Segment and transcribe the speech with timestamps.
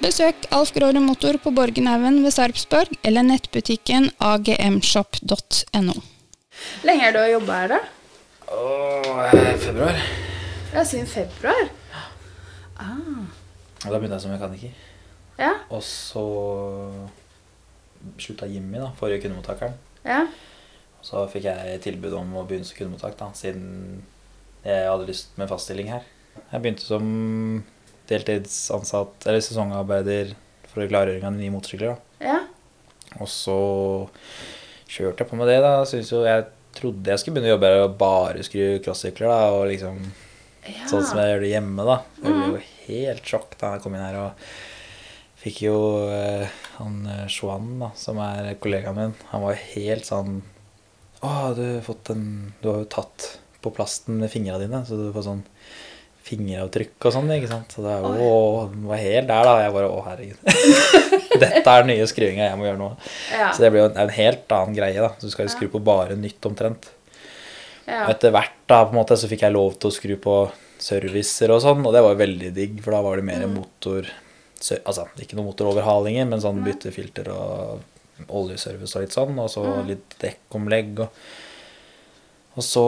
[0.00, 5.94] Besøk Alf Gråre Motor på Borgenhaugen ved Sarpsborg eller nettbutikken agmshop.no.
[6.86, 7.80] Lenge er du har jobba her, da?
[8.50, 10.00] Åh, februar.
[10.72, 11.68] Ja, siden februar.
[12.80, 13.26] Ah.
[13.84, 14.72] Og da begynte jeg som mekaniker.
[15.40, 16.22] Ja, Og så
[18.20, 19.76] slutta Jimmy, da, forrige kundemottakeren.
[20.04, 20.24] ja.
[21.00, 24.02] Og så fikk jeg tilbud om å begynne som kundemottak, da, siden
[24.66, 26.02] jeg hadde lyst med fast stilling her.
[26.52, 27.06] Jeg begynte som
[28.10, 30.34] deltidsansatt, eller sesongarbeider
[30.70, 31.94] for klargjøring av nye motorsykler.
[31.94, 32.32] da.
[32.32, 32.40] ja.
[33.18, 33.58] Og så
[34.90, 35.76] kjørte jeg på med det, da.
[35.88, 39.54] Synes jo jeg trodde jeg skulle begynne å jobbe her og bare skru crossykler, da,
[39.56, 40.02] og liksom
[40.68, 40.84] ja.
[40.90, 41.96] Sånn som jeg gjør det hjemme, da.
[42.20, 44.50] Jeg ble jo helt sjokk da jeg kom inn her og
[45.40, 45.76] fikk jo
[46.12, 50.42] eh, han eh, Juan, da, som er kollegaen min, han var helt sånn
[51.20, 52.26] Å, du har fått en
[52.60, 53.26] Du har jo tatt
[53.60, 55.42] på plasten med fingrene dine, så du får sånn
[56.30, 57.74] fingeravtrykk og sånn, ikke sant.
[57.74, 58.38] Så det er jo å,
[58.88, 59.56] var helt der, da.
[59.64, 60.40] Jeg bare Å, herregud.
[61.42, 62.88] Dette er den nye skrivinga jeg må gjøre nå.
[63.34, 63.50] Ja.
[63.52, 65.12] Så det blir jo en, en helt annen greie, da.
[65.18, 66.90] Så du skal jo skru på bare nytt omtrent.
[67.86, 68.06] ja.
[68.06, 70.40] Og etter hvert da, på en måte, så fikk jeg lov til å skru på
[70.80, 74.08] servicer og sånn, og det var jo veldig digg, for da var det mer motor
[74.60, 80.18] Altså ikke noe motoroverhalinger, men sånn byttefilter og oljeservice og litt sånn, og så litt
[80.20, 81.14] dekkomlegg og
[82.60, 82.84] Og så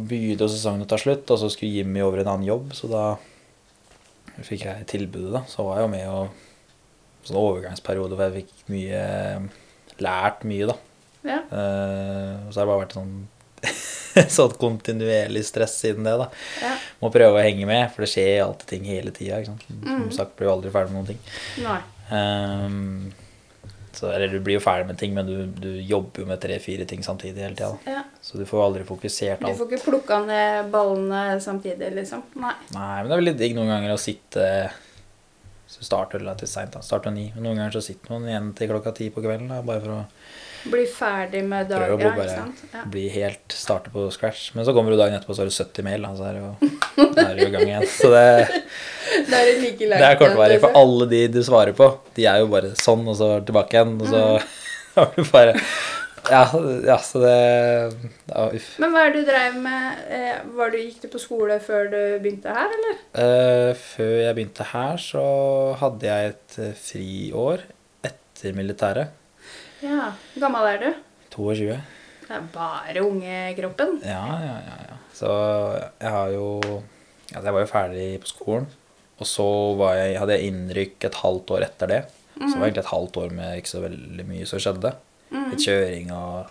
[0.00, 3.04] begynte sesongen å ta slutt, og så skulle Jimmy over en annen jobb, så da
[4.42, 5.44] fikk jeg tilbudet, da.
[5.46, 6.40] Så var jeg jo med og
[7.24, 9.04] sånn overgangsperiode hvor jeg fikk mye
[10.02, 10.74] Lært mye, da.
[11.22, 11.36] ja.
[11.46, 13.12] Uh, så har det bare vært sånn
[14.34, 16.16] sånn kontinuerlig stress siden det.
[16.18, 16.26] da
[16.64, 16.72] ja.
[16.98, 19.38] Må prøve å henge med, for det skjer alltid ting hele tida.
[19.46, 21.22] Som sagt blir jo aldri ferdig med noen ting.
[21.62, 21.78] Nei.
[23.94, 26.86] Så, eller du blir jo ferdig med ting, men du, du jobber jo med tre-fire
[26.90, 27.72] ting samtidig hele tida.
[27.86, 28.02] Ja.
[28.24, 32.24] Så du får aldri fokusert Du får ikke plukka ned ballene samtidig, liksom?
[32.40, 32.56] Nei.
[32.74, 34.48] Nei, men det er veldig digg noen ganger å sitte
[35.70, 37.28] Så starter relativt seint, starter ni.
[37.34, 39.96] Men noen ganger så sitter man igjen til klokka ti på kvelden, da, bare for
[39.96, 40.02] å
[40.64, 42.36] Bli ferdig med dagen, å ja, bare?
[42.72, 42.82] Ja.
[42.88, 44.46] bli helt Starte på scratch.
[44.56, 46.44] Men så kommer du dagen etterpå, så har du 70 mail, da, så er det
[46.44, 46.70] jo,
[47.20, 47.88] er jo i gang igjen.
[47.92, 48.24] Så det
[49.28, 50.00] Det er like langt.
[50.00, 53.18] Det er kortvarig, for alle de du svarer på, de er jo bare sånn, og
[53.18, 54.24] så tilbake igjen, og så
[54.96, 55.58] har du bare
[56.30, 56.44] ja,
[56.86, 57.32] ja, så det
[58.30, 58.68] ja, Uff.
[58.80, 60.04] Men hva er det du dreiv med?
[60.08, 63.02] Eh, var du, gikk du på skole før du begynte her, eller?
[63.12, 65.24] Uh, før jeg begynte her, så
[65.82, 67.66] hadde jeg et eh, friår
[68.08, 69.12] etter militæret.
[69.84, 70.14] Ja.
[70.32, 70.88] Hvor Gammel er du?
[71.34, 71.76] 22.
[72.24, 73.98] Det er bare ungekroppen.
[74.06, 74.76] Ja, ja, ja.
[74.88, 74.98] ja.
[75.14, 75.30] Så
[76.00, 76.48] jeg har jo
[77.30, 78.66] ja, Jeg var jo ferdig på skolen.
[79.20, 79.46] Og så
[79.78, 82.00] var jeg, hadde jeg innrykk et halvt år etter det.
[82.34, 84.90] Så det var egentlig et halvt år med ikke så veldig mye som skjedde.
[85.52, 86.50] Litt kjøring og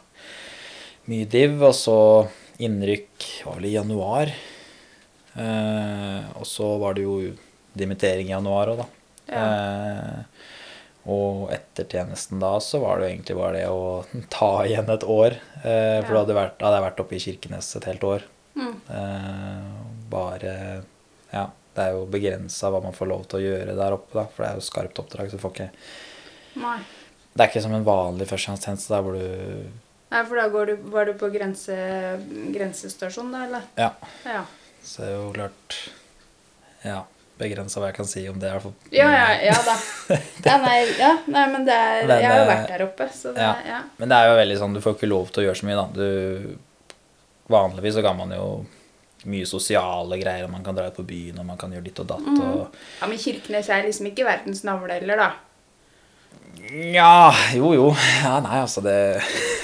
[1.12, 1.57] mye div.
[1.59, 1.97] Og så
[2.63, 4.31] innrykk var vel i januar.
[5.33, 7.18] Eh, og så var det jo
[7.74, 8.88] dimittering i januar òg, da.
[9.33, 10.19] Eh,
[11.11, 14.05] Og etter tjenesten da så var det jo egentlig bare det å
[14.38, 15.35] ta igjen et år.
[15.63, 18.25] Eh, for da hadde, hadde jeg vært oppe i Kirkenes et helt år.
[18.55, 18.73] Mm.
[18.88, 19.69] Eh,
[20.13, 20.55] bare
[21.33, 24.27] Ja, det er jo begrensa hva man får lov til å gjøre der oppe, da.
[24.29, 25.71] For det er jo skarpt oppdrag, så du får ikke
[26.61, 26.77] Nei.
[27.33, 29.23] Det er ikke som en vanlig førstegangstjeneste der hvor du
[30.13, 31.73] Nei, for da går du, var du på grense,
[32.53, 33.63] grensestasjon, da, eller?
[33.79, 33.88] Ja.
[34.29, 34.44] Ja.
[34.85, 35.77] Så det er jo klart
[36.85, 37.00] Ja,
[37.44, 38.51] begrensa hva jeg kan si om det.
[38.95, 39.78] Ja, ja, ja da.
[40.48, 43.07] Ja, nei, ja, nei, men det er Men, Jeg har jo eh, vært der oppe,
[43.16, 43.54] så det ja.
[43.68, 43.81] ja.
[44.00, 45.80] Men det er jo veldig sånn, du får ikke lov til å gjøre så mye,
[45.80, 45.86] da.
[45.95, 46.95] Du,
[47.54, 48.48] vanligvis så kan man jo
[49.30, 52.01] mye sosiale greier, og man kan dra ut på byen, og man kan gjøre ditt
[52.04, 52.30] og datt.
[52.34, 55.31] Og, ja, men Kirkenes er liksom ikke verdens navle heller, da.
[56.94, 57.89] Ja, jo, jo.
[58.24, 58.95] Ja, nei, altså, det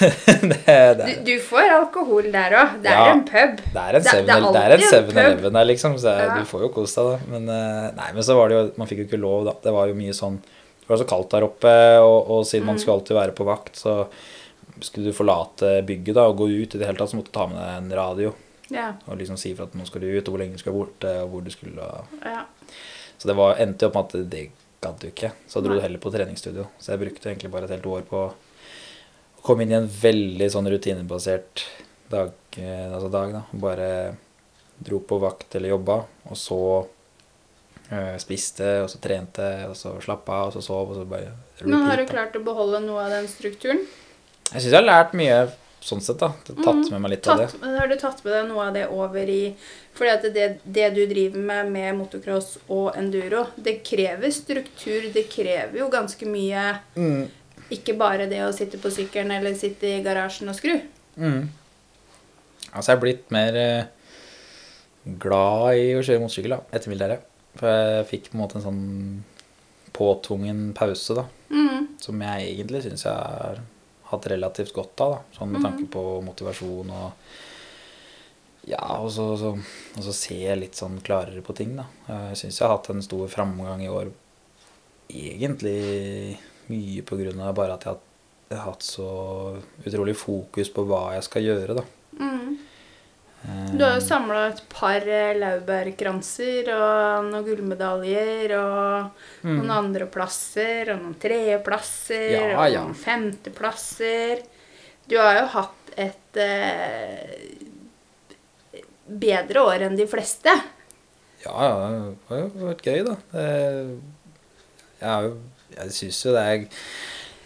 [0.40, 2.76] Det, det, Du, du får alkohol der òg.
[2.84, 3.12] Det er Ja.
[3.14, 3.56] en pub.
[3.74, 5.94] det er en Det- det er 7 det er en alltid en 7-Eleven der, liksom,
[5.98, 6.38] så Ja.
[6.38, 7.18] du får jo kost deg, da.
[7.32, 9.52] Men, eh, nei, men så var det jo Man fikk jo ikke lov, da.
[9.62, 12.74] Det var jo mye sånn Det var så kaldt der oppe, og, og siden man
[12.76, 12.80] Mm.
[12.80, 14.06] skulle alltid være på vakt, så
[14.80, 17.36] skulle du forlate bygget da og gå ut i det hele tatt, så måtte du
[17.38, 18.32] ta med deg en radio.
[18.70, 20.72] Ja, Og liksom si fra at nå skal du ut, og hvor lenge du skal
[20.72, 22.42] borte, og hvor du skulle og- ja.
[23.18, 24.50] Så det var, endte jo opp med at det
[24.80, 25.32] gadd du ikke.
[25.48, 26.66] Så dro du heller på treningsstudio.
[26.80, 28.30] Så jeg brukte egentlig bare et helt år på å
[29.44, 31.64] komme inn i en veldig sånn rutinebasert
[32.10, 33.44] dag, eh, altså dag da.
[33.52, 33.90] Bare
[34.80, 35.98] dro på vakt eller jobba,
[36.30, 36.60] og så
[37.92, 41.34] eh, spiste, og så trente, og så slappa av, og så sov, og så bare
[41.64, 43.84] Men har du klart å beholde noe av den strukturen?
[44.50, 45.42] Jeg syns jeg har lært mye
[45.80, 46.28] sånn sett, da.
[46.46, 47.48] Tatt Mm, med meg litt av det.
[47.60, 49.54] Men har du tatt med deg noe av det over i
[49.96, 55.10] Fordi at det, det du driver med med motocross og enduro, det krever struktur.
[55.12, 57.28] Det krever jo ganske mye Mm.
[57.70, 60.80] Ikke bare det å sitte på sykkelen eller sitte i garasjen og skru.
[61.16, 61.48] Mm.
[62.72, 63.84] Altså, jeg er blitt mer eh,
[65.20, 67.26] glad i å kjøre motorsykkel da, etter militæret.
[67.58, 68.82] For jeg fikk på en måte en sånn
[69.96, 71.24] påtvungen pause, da.
[71.50, 71.88] Mm.
[72.02, 73.60] Som jeg egentlig syns jeg har
[74.10, 75.22] hatt relativt godt av, da.
[75.38, 75.66] Sånn med Mhm.
[75.70, 77.12] tanke på motivasjon og
[78.68, 79.54] Ja, og så, så,
[79.96, 81.86] og så ser jeg litt sånn klarere på ting, da.
[82.06, 84.10] Jeg syns jeg har hatt en stor framgang i år.
[85.10, 86.36] Egentlig
[86.70, 89.06] mye på grunn av bare at jeg har hatt så
[89.86, 91.84] utrolig fokus på hva jeg skal gjøre, da.
[92.20, 92.58] Mm.
[93.44, 99.10] Eh, Du har jo samla et par eh, laurbærkranser og noen gullmedaljer og
[99.42, 99.56] Mm.
[99.56, 102.82] noen andreplasser og noen tredjeplasser Ja, og ja.
[102.84, 104.42] noen femteplasser.
[105.08, 107.38] Du har jo hatt et eh,
[109.10, 110.52] bedre år enn de fleste.
[111.40, 113.16] Ja, ja, det har jo vært gøy, da.
[113.32, 113.46] Det,
[115.00, 115.32] jeg
[115.80, 116.58] Jeg syns jo det er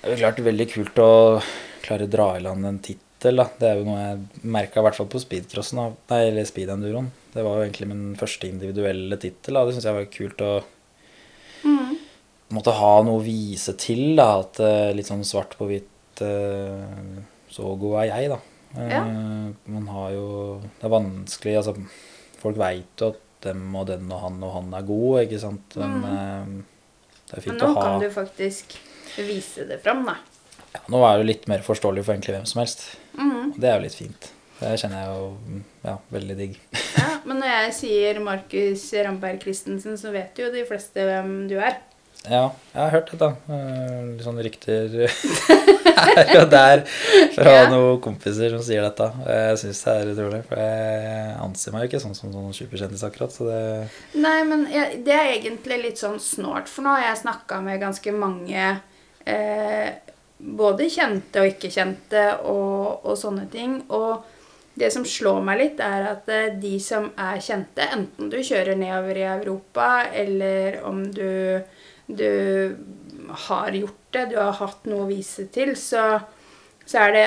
[0.02, 1.10] Det er klart veldig kult å
[1.84, 3.46] klare å dra i land en tittel, da.
[3.58, 5.80] Det er jo noe jeg merka i hvert fall på speedcrossen.
[6.10, 7.08] Nei, eller speedenduroen.
[7.32, 10.52] Det var jo egentlig min første individuelle tittel, og Det syns jeg var kult å
[11.64, 11.96] Mm.
[12.52, 14.40] måtte ha noe å vise til, da.
[14.40, 18.38] At eh, litt sånn svart på hvitt eh, Så god er jeg, da.
[18.76, 19.00] Eh, Ja.
[19.66, 21.74] Man har jo Det er vanskelig, altså
[22.42, 25.74] Folk veit jo at dem og den og han og han er god, ikke sant.
[25.76, 26.64] Men mm.
[27.30, 28.76] det er fint nå å ha kan du faktisk
[29.16, 30.14] vise det fram, da.
[30.74, 32.86] ja, Nå er det litt mer forståelig for egentlig hvem som helst.
[33.18, 33.52] Mm.
[33.54, 34.30] Og det er jo litt fint.
[34.60, 36.54] Det kjenner jeg jo ja, veldig digg.
[36.98, 41.56] Ja, men når jeg sier Markus Ramberg Christensen, så vet jo de fleste hvem du
[41.58, 41.80] er.
[42.24, 43.26] Ja, jeg har hørt det, da.
[43.52, 44.94] Eh, Litt sånne rykter
[46.04, 46.84] her og der
[47.34, 47.66] fra Ja.
[47.68, 49.10] noen kompiser som sier dette.
[49.28, 53.04] Jeg syns det er utrolig, for jeg anser meg jo ikke sånn som sånn superkjendis
[53.10, 53.34] akkurat.
[53.34, 53.60] Så det
[54.16, 57.82] Nei, men jeg, det er egentlig litt sånn snålt, for nå har jeg snakka med
[57.84, 58.70] ganske mange
[59.26, 59.90] eh,
[60.44, 63.78] både kjente og ikke kjente og, og sånne ting.
[63.94, 64.24] Og
[64.74, 68.78] det som slår meg litt, er at eh, de som er kjente, enten du kjører
[68.78, 71.60] nedover i Europa, eller om du,
[72.06, 72.30] du
[73.46, 76.20] har gjort det, du har hatt noe å vise til, så,
[76.84, 77.26] så er det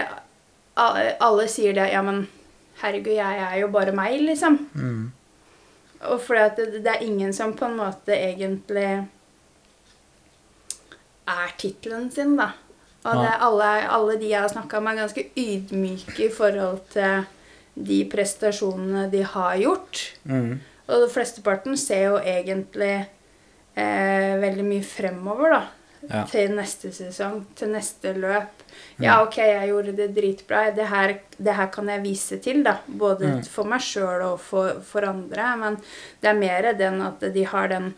[0.77, 2.27] Alle sier det Ja, men
[2.83, 4.59] herregud, jeg er jo bare meg, liksom.
[4.75, 5.05] mm.
[6.11, 8.85] Og fordi det, det er ingen som på en måte egentlig
[11.27, 12.51] er tittelen sin, da.
[13.07, 17.25] Og det, alle, alle de jeg har snakka med, er ganske ydmyke i forhold til
[17.87, 20.03] de prestasjonene de har gjort.
[20.25, 20.59] Mm.
[20.87, 22.93] Og de flesteparten ser jo egentlig
[23.77, 25.63] eh, veldig mye fremover, da.
[26.07, 26.21] Ja.
[26.29, 28.61] Til neste sesong, til neste løp.
[29.01, 30.67] Ja, OK, jeg gjorde det dritbra.
[30.71, 32.77] Det her, det her kan jeg vise til, da.
[32.87, 33.43] Både Mm.
[33.43, 35.49] for meg sjøl og for, for andre.
[35.57, 35.77] Men
[36.21, 37.93] det er mer den at de har den,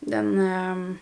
[0.00, 0.96] den eh,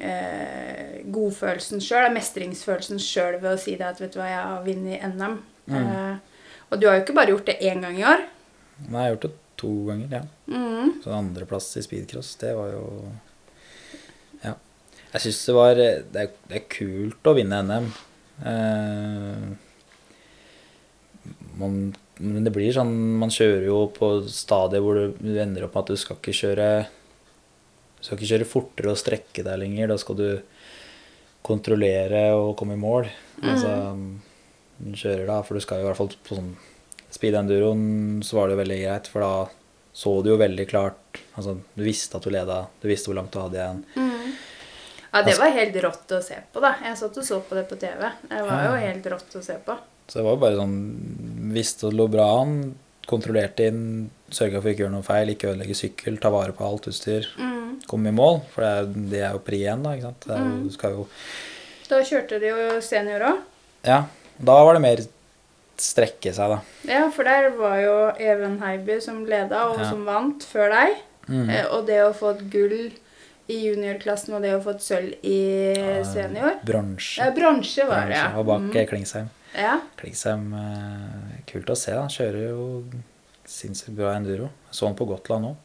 [0.00, 4.64] eh, godfølelsen sjøl, mestringsfølelsen sjøl ved å si det at vet du hva, jeg har
[4.66, 5.36] vunnet NM.
[5.66, 5.76] Mm.
[5.80, 8.24] Eh, og du har jo ikke bare gjort det én gang i år.
[8.86, 10.22] Nei, jeg har gjort det to ganger, ja.
[10.52, 10.96] Mm.
[11.04, 12.86] Så andreplass i speedcross, det var jo
[14.44, 14.54] Ja.
[15.12, 17.86] Jeg syns det var det er, det er kult å vinne NM.
[18.44, 19.46] Eh,
[21.56, 21.78] man,
[22.20, 25.94] men det blir sånn Man kjører jo på stadiet hvor du ender opp med at
[25.94, 26.68] du skal ikke kjøre
[28.06, 29.88] Du skal ikke kjøre fortere og strekke deg lenger.
[29.90, 30.28] Da skal du
[31.46, 33.08] kontrollere og komme i mål.
[33.42, 33.72] Altså,
[34.78, 36.52] du kjører da, for du skal jo i hvert fall på sånn
[37.10, 39.32] speed enduroen så var det jo veldig greit, for da
[39.96, 43.32] så du jo veldig klart Altså, du visste at du leda, du visste hvor langt
[43.32, 43.80] du hadde igjen.
[45.10, 46.74] Ja, det var helt rått å se på, da.
[46.84, 48.02] Jeg satt og så på det på TV.
[48.28, 49.76] Det var jo helt rått å se på.
[50.06, 50.76] Så det var jo bare sånn
[51.56, 52.54] Visste det lå bra an,
[53.08, 53.82] kontrollerte inn,
[54.34, 57.28] sørga for ikke gjøre noe feil, ikke ødelegge sykkel, ta vare på alt utstyr.
[57.86, 59.92] Komme i mål, for det er, det er jo pri én, da.
[59.94, 60.24] ikke sant?
[60.26, 60.62] Det er, mm.
[60.66, 61.04] du skal jo
[61.86, 63.44] Da kjørte de jo senior òg.
[63.86, 64.00] Ja.
[64.42, 65.02] Da var det mer
[65.78, 66.58] strekke seg, da.
[66.88, 69.90] Ja, for der var jo Even Heiby som leda, og Ja.
[69.90, 70.96] som vant før deg.
[71.28, 71.50] Mm.
[71.50, 72.92] Eh, Og det å få et gull
[73.46, 75.38] i juniorklassen og det å få et sølv i
[76.06, 77.20] senior Bronse.
[77.22, 78.32] Ja, bronse var det, ja.
[78.38, 79.28] Og bak eh, Klingsheim.
[79.54, 79.76] Ja.
[80.00, 82.08] Klingsheim eh, Kult å se, da.
[82.10, 82.64] Kjører jo
[83.50, 84.50] sinnssykt bra enduro.
[84.70, 85.56] Jeg så den på Gotland òg.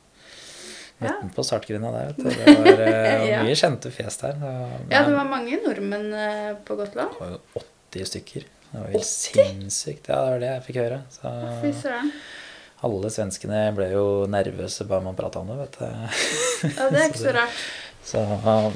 [1.01, 1.15] Ja.
[1.17, 1.33] den ja.
[1.33, 2.29] på startgrinda der, vet du.
[2.29, 3.39] Det var eh, Ja.
[3.45, 4.35] mye kjente fjes der.
[4.37, 4.51] Det
[4.93, 7.15] ja, det var mange nordmenn eh, på Gotland.
[7.17, 8.45] det var jo 80 stykker.
[8.71, 10.07] Det var helt sinnssykt.
[10.11, 10.99] Ja, det var det jeg fikk høre.
[11.11, 11.31] Så
[11.63, 12.11] Fy søren.
[12.85, 15.87] alle svenskene ble jo nervøse bare man prata om det, vet du.
[16.77, 17.63] Ja, det er ikke så rart.
[18.01, 18.21] Så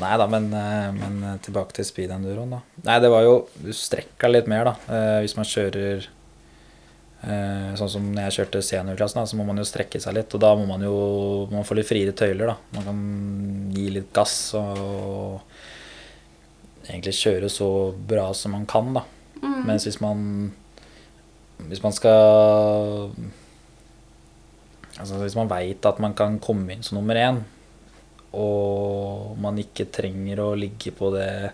[0.02, 2.60] nei da, men, eh, men tilbake til speed enduroen, da.
[2.86, 4.76] Nei, det var jo Du strekka litt mer, da.
[4.90, 6.12] Eh, hvis man kjører eh,
[7.26, 10.34] Sånn som når jeg kjørte seniorklassen, da, så må man jo strekke seg litt.
[10.38, 10.98] Og da må man jo
[11.50, 12.56] man få litt friere tøyler, da.
[12.76, 13.00] Man kan
[13.74, 15.42] gi litt gass og
[16.86, 19.06] egentlig kjøre så bra som man kan, da.
[19.66, 20.54] Mens hvis man
[21.66, 23.10] Hvis man skal
[25.00, 27.42] Altså hvis man veit at man kan komme inn som nummer én,
[28.36, 31.52] og man ikke trenger å ligge på det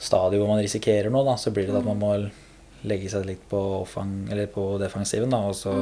[0.00, 2.12] stadiet hvor man risikerer noe, da, så blir det at man må
[2.88, 5.74] legge seg litt på, offang, eller på defensiven da, og så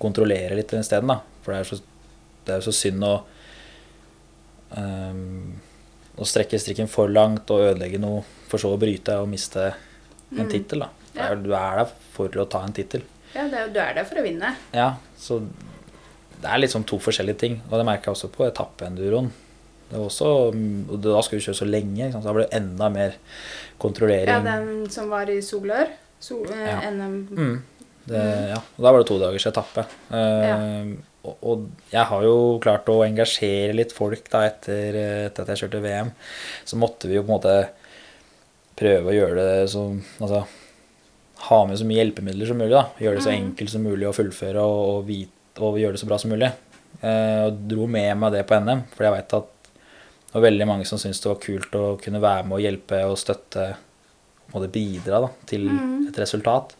[0.00, 1.12] kontrollere litt isteden.
[1.44, 1.80] For det er, så,
[2.46, 3.14] det er jo så synd å
[4.74, 5.52] um,
[6.20, 9.70] å strekke strikken for langt og ødelegge noe, for så å bryte og miste
[10.36, 10.84] en tittel.
[11.14, 11.32] Ja.
[11.34, 13.06] Du er der for å ta en tittel.
[13.32, 14.52] Ja, det er, du er der for å vinne.
[14.76, 15.40] Ja, så
[16.40, 17.56] det er sånn to forskjellige ting.
[17.68, 19.30] Og det merka jeg også på etappeenduroen.
[19.98, 23.16] Også, og da skulle vi kjøre så lenge, så da ble det enda mer
[23.82, 24.30] kontrollering.
[24.30, 25.90] Ja, den som var i Solør.
[26.20, 26.90] So, eh, Ja.
[26.90, 27.16] NM.
[27.30, 27.62] Mm.
[28.10, 28.20] Det,
[28.50, 29.84] ja, og da var det to dagers etappe.
[30.16, 34.96] Eh, og, og jeg har jo klart å engasjere litt folk da etter,
[35.28, 36.10] etter at jeg kjørte VM.
[36.64, 37.54] Så måtte vi jo på en måte
[38.80, 40.46] prøve å gjøre det som Altså
[41.40, 42.74] ha med så mye hjelpemidler som mulig.
[42.74, 46.02] da Gjøre det så enkelt som mulig å fullføre og, og, vite, og gjøre det
[46.02, 46.50] så bra som mulig.
[47.00, 49.59] Uh, og dro med meg det på NM, for jeg veit at
[50.30, 53.00] det var veldig mange som syntes det var kult å kunne være med og hjelpe
[53.10, 53.64] og støtte
[54.54, 55.66] og bidra da, til
[56.06, 56.76] et resultat.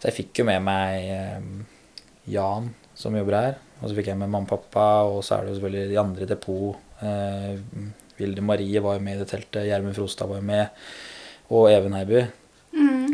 [0.00, 1.44] Så jeg fikk jo med meg eh,
[2.34, 3.60] Jan, som jobber her.
[3.80, 6.00] Og så fikk jeg med mamma og pappa, og så er det jo selvfølgelig de
[6.02, 6.80] andre i depot.
[7.06, 7.86] Eh,
[8.18, 10.82] Vilde Marie var jo med i det teltet, Gjermund Frostad var jo med,
[11.54, 12.24] og Even Heiby.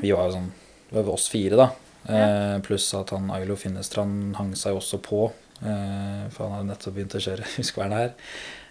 [0.00, 0.50] Vi var jo sånn
[0.88, 1.68] Det var oss fire, da.
[2.08, 5.26] Eh, pluss at han Ailo Finnestrand hang seg jo også på.
[5.58, 8.12] Eh, for han hadde nettopp begynt å kjøre Huskvernet her.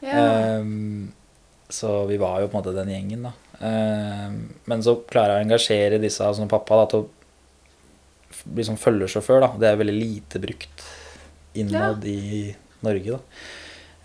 [0.05, 0.21] Ja.
[0.21, 1.09] Ehm,
[1.67, 3.33] så vi var jo på en måte den gjengen, da.
[3.67, 4.39] Ehm,
[4.69, 7.07] men så klarer jeg å engasjere disse som pappa da, til å
[8.47, 9.43] bli som følgesjåfør.
[9.43, 9.49] da.
[9.59, 10.85] Det er veldig lite brukt
[11.57, 12.53] innad i
[12.85, 13.21] Norge, da.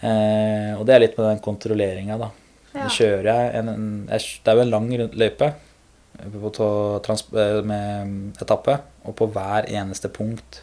[0.02, 2.32] Eh, og det er litt med den kontrolleringa, da.
[2.72, 2.86] Ja.
[2.90, 9.28] Kjører jeg en, en Det er jo en lang løype eh, med etappe, og på
[9.34, 10.62] hver eneste punkt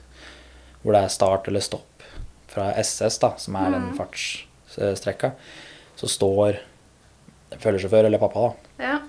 [0.81, 1.88] hvor det er start eller stopp
[2.49, 5.31] fra SS, da, som er den fartsstrekka,
[5.99, 6.59] så står
[7.59, 8.39] følgesjåfør, eller pappa,
[8.77, 8.99] da, Ja.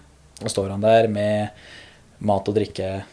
[0.43, 1.51] og står han der med
[2.21, 3.05] mat og drikke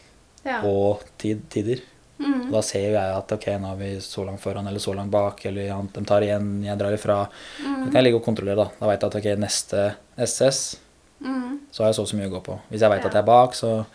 [0.44, 0.60] ja.
[0.64, 1.80] og tid, tider.
[2.18, 2.48] Mm.
[2.48, 5.10] Og da ser jeg at ok, nå er vi så langt foran eller så langt
[5.12, 7.18] bak, eller de tar igjen, jeg drar ifra.
[7.62, 7.74] Mm.
[7.84, 8.70] Da kan jeg ligge og kontrollere, da.
[8.80, 10.76] Da veit jeg at ok, neste SS,
[11.20, 11.58] Mm.
[11.72, 12.58] så har jeg så og så mye å gå på.
[12.70, 13.08] Hvis jeg veit Ja.
[13.08, 13.86] at jeg er bak, så,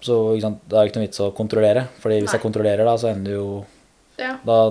[0.00, 1.82] så ikke sant, da er det ikke noe vits å kontrollere.
[2.00, 2.38] Fordi hvis Nei.
[2.38, 3.66] jeg kontrollerer, da, så ender det jo
[4.18, 4.38] Ja.
[4.46, 4.70] da,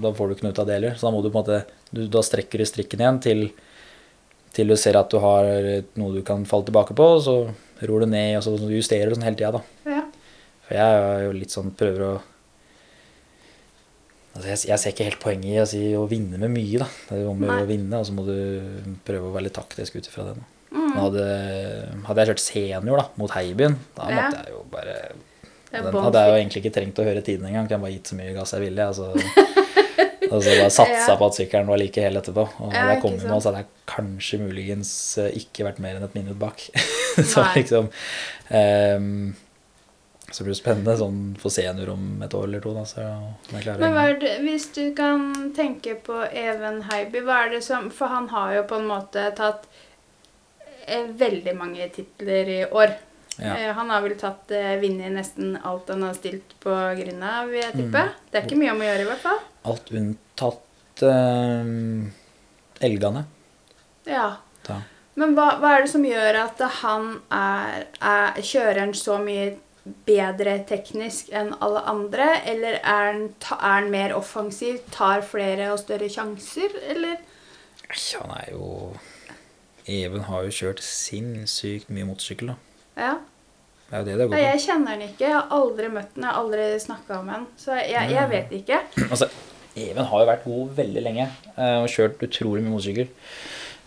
[0.00, 0.94] da får du ikke noe ut av det heller.
[0.96, 1.60] Så da må du på en måte
[1.92, 3.44] du, Da strekker du strikken igjen til,
[4.56, 5.44] til du ser at du har
[6.00, 7.36] noe du kan falle tilbake på, og så
[7.88, 9.62] ror du ned, og så justerer du sånn hele tida, da.
[9.90, 10.02] ja.
[10.68, 12.12] For jeg er jo litt sånn prøver å
[14.32, 16.86] Altså jeg, jeg ser ikke helt poenget i å, si, å vinne med mye, da.
[17.10, 18.38] Det er om å vinne, og så må du
[19.04, 20.36] prøve å være litt taktisk ut ifra det.
[20.72, 20.94] Mm.
[20.96, 21.26] Hadde,
[22.06, 24.22] hadde jeg kjørt senior da, mot Heibyen, da Ja.
[24.30, 24.94] måtte jeg jo bare
[25.72, 27.68] Den hadde jeg jo egentlig ikke trengt å høre tiden engang.
[27.68, 28.88] Kunne jeg bare gitt så mye gass jeg ville.
[28.88, 29.12] Altså.
[30.32, 31.16] Og så bare satsa Ja.
[31.20, 32.44] på at sykkelen var like hel etterpå.
[32.64, 33.42] Og når jeg kom med, sant.
[33.42, 36.62] så hadde jeg kanskje muligens eh, ikke vært mer enn et minutt bak.
[37.32, 37.90] så liksom
[38.50, 39.34] um,
[40.32, 42.86] Så blir det spennende sånn få senior om et år eller to, da.
[42.88, 47.42] Så jeg klarer Men hva er det, hvis du kan tenke på Even Heiby, hva
[47.44, 49.68] er det som For han har jo på en måte tatt
[50.86, 52.96] eh, veldig mange titler i år.
[53.42, 53.56] Ja.
[53.58, 57.60] Eh, han har vel tatt eh, i nesten alt han har stilt på grunna, vil
[57.62, 58.06] jeg tippe.
[58.06, 58.20] Mm.
[58.30, 59.42] Det er ikke mye om å gjøre, i hvert fall.
[59.72, 61.74] Alt unntatt eh,
[62.88, 63.24] elgene.
[64.08, 64.28] Ja.
[64.66, 64.78] Da.
[65.18, 69.50] Men hva, hva er det som gjør at han er, er kjøreren så mye
[70.06, 72.28] bedre teknisk enn alle andre?
[72.48, 77.18] Eller er han, ta, er han mer offensiv, tar flere og større sjanser, eller?
[77.92, 78.68] Ja, Han er jo
[79.90, 82.56] Even har jo kjørt sinnssykt mye motorsykkel, da.
[82.96, 83.14] Ja.
[83.92, 84.40] Det er jo det det går på.
[84.40, 85.24] jeg kjenner han ikke.
[85.26, 87.42] Jeg har aldri møtt han, jeg har aldri snakka om han.
[87.60, 88.78] Så jeg, jeg vet ikke.
[89.10, 89.28] Altså,
[89.76, 93.10] Even har jo vært god veldig lenge eh, og kjørt utrolig mye motorsykkel.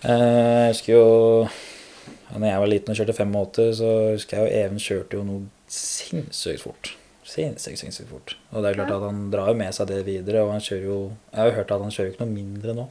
[0.05, 1.07] Eh, Jeg husker jo
[1.45, 5.24] ja, når jeg var liten og kjørte 85, så husker jeg jo Even kjørte jo
[5.25, 5.41] noe
[5.74, 6.91] sinnssykt fort.
[7.25, 8.35] Sinnssykt, sinnssykt fort.
[8.53, 10.85] Og det er klart at han drar jo med seg det videre, og han kjører
[10.89, 11.00] jo
[11.31, 12.85] Jeg har jo hørt at han kjører ikke noe mindre nå.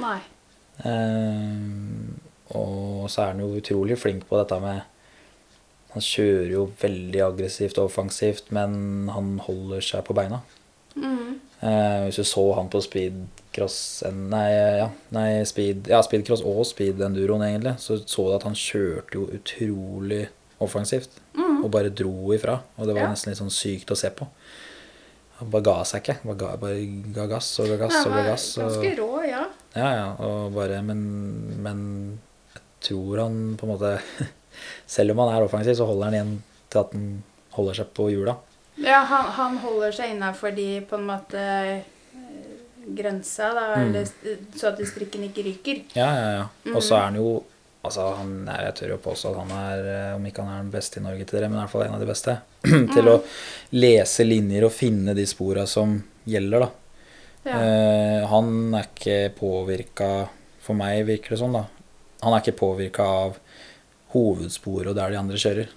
[0.00, 0.18] Nei.
[0.84, 4.82] Eh, og så er han jo utrolig flink på dette med
[5.94, 10.40] Han kjører jo veldig aggressivt og offensivt, men han holder seg på beina.
[10.98, 11.36] Mm.
[11.64, 13.76] Eh, hvis du så han på speedcross
[14.12, 19.16] Nei, ja, nei speed, ja, speedcross og speedenduroen, egentlig, så så du at han kjørte
[19.16, 20.26] jo utrolig
[20.62, 21.20] offensivt.
[21.64, 22.58] Og bare dro ifra.
[22.76, 23.10] Og det var Ja.
[23.14, 24.26] nesten litt sånn sykt å se på.
[25.38, 26.18] Han bare ga seg ikke.
[26.24, 26.84] Bare ga, bare
[27.14, 28.58] ga gass og ga gass og ga gass.
[28.58, 29.44] Og, ganske rå, ja.
[29.74, 31.00] ja, ja, og bare, men,
[31.62, 31.80] men
[32.54, 33.94] jeg tror han på en måte
[34.86, 36.34] Selv om han er offensiv, så holder han igjen
[36.70, 37.08] til at han
[37.56, 38.36] holder seg på hjula.
[38.82, 41.42] Ja, han, han holder seg innafor de på en måte
[42.86, 43.88] grensa, da, Mm.
[43.88, 44.06] eller,
[44.56, 45.82] så at strikken ikke ryker.
[45.96, 46.74] Ja, ja, ja.
[46.74, 47.42] Og så er han jo
[47.84, 50.70] Altså, han jeg tør jo påstå at han er, eh, om ikke han er den
[50.72, 52.36] beste i Norge til dere, men i hvert fall en av de beste.
[52.94, 53.18] til å
[53.76, 55.92] lese linjer og finne de spora som
[56.24, 56.70] gjelder, da.
[57.44, 57.58] Ja.
[57.60, 60.08] Eh, han er ikke påvirka
[60.64, 61.66] For meg virker det sånn, da.
[62.22, 63.36] Han er ikke påvirka av
[64.14, 65.68] hovedsporet og der de andre kjører.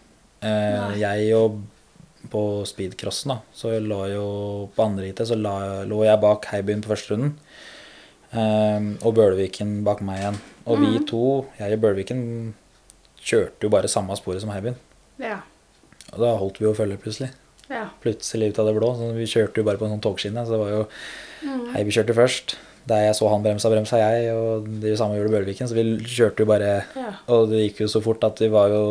[0.45, 1.59] Eh, jeg og
[2.31, 4.25] på speedcrossen, da, så lå jo
[4.75, 7.35] på andre heatet så la, lå jeg bak Heibyen på første runden.
[8.35, 10.39] Eh, og Bølviken bak meg igjen.
[10.67, 11.05] Og vi Mhm.
[11.07, 12.53] to, jeg og Bølviken,
[13.23, 14.75] kjørte jo bare samme sporet som Heibyen.
[15.19, 15.39] ja.
[16.13, 17.31] Og da holdt vi jo følge plutselig.
[17.69, 17.89] Ja.
[18.01, 18.95] Plutselig ut av det blå.
[18.95, 20.45] Så vi kjørte jo bare på en sånn togskinne.
[20.45, 20.87] Så det var jo
[21.43, 21.73] Mm.
[21.75, 22.55] Heiby kjørte først.
[22.87, 24.31] Der jeg så han bremsa, bremsa jeg.
[24.33, 25.67] Og det samme gjorde Bølviken.
[25.67, 27.09] Så vi kjørte jo bare ja.
[27.33, 28.83] Og det gikk jo så fort at vi var jo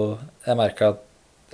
[0.47, 1.03] Jeg merka at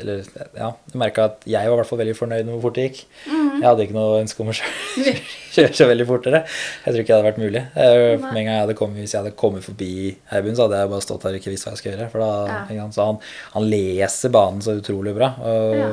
[0.03, 0.23] Eller
[0.57, 2.87] ja, jeg merka at jeg var i hvert fall veldig fornøyd med hvor fort det
[2.89, 3.03] gikk.
[3.29, 3.59] Mm.
[3.61, 5.13] Jeg hadde ikke noe ønske om å kjøre,
[5.55, 6.41] kjøre så veldig fortere.
[6.49, 7.63] Jeg tror ikke det hadde vært mulig.
[7.77, 9.91] Jeg, med en gang jeg hadde kommet, Hvis jeg hadde kommet forbi
[10.33, 12.11] Heibyen, så hadde jeg bare stått her og ikke visst hva jeg skulle gjøre.
[12.17, 12.81] For da, Ja.
[12.81, 13.21] sant, så han,
[13.53, 15.35] han leser banen så utrolig bra.
[15.45, 15.91] Og Ja.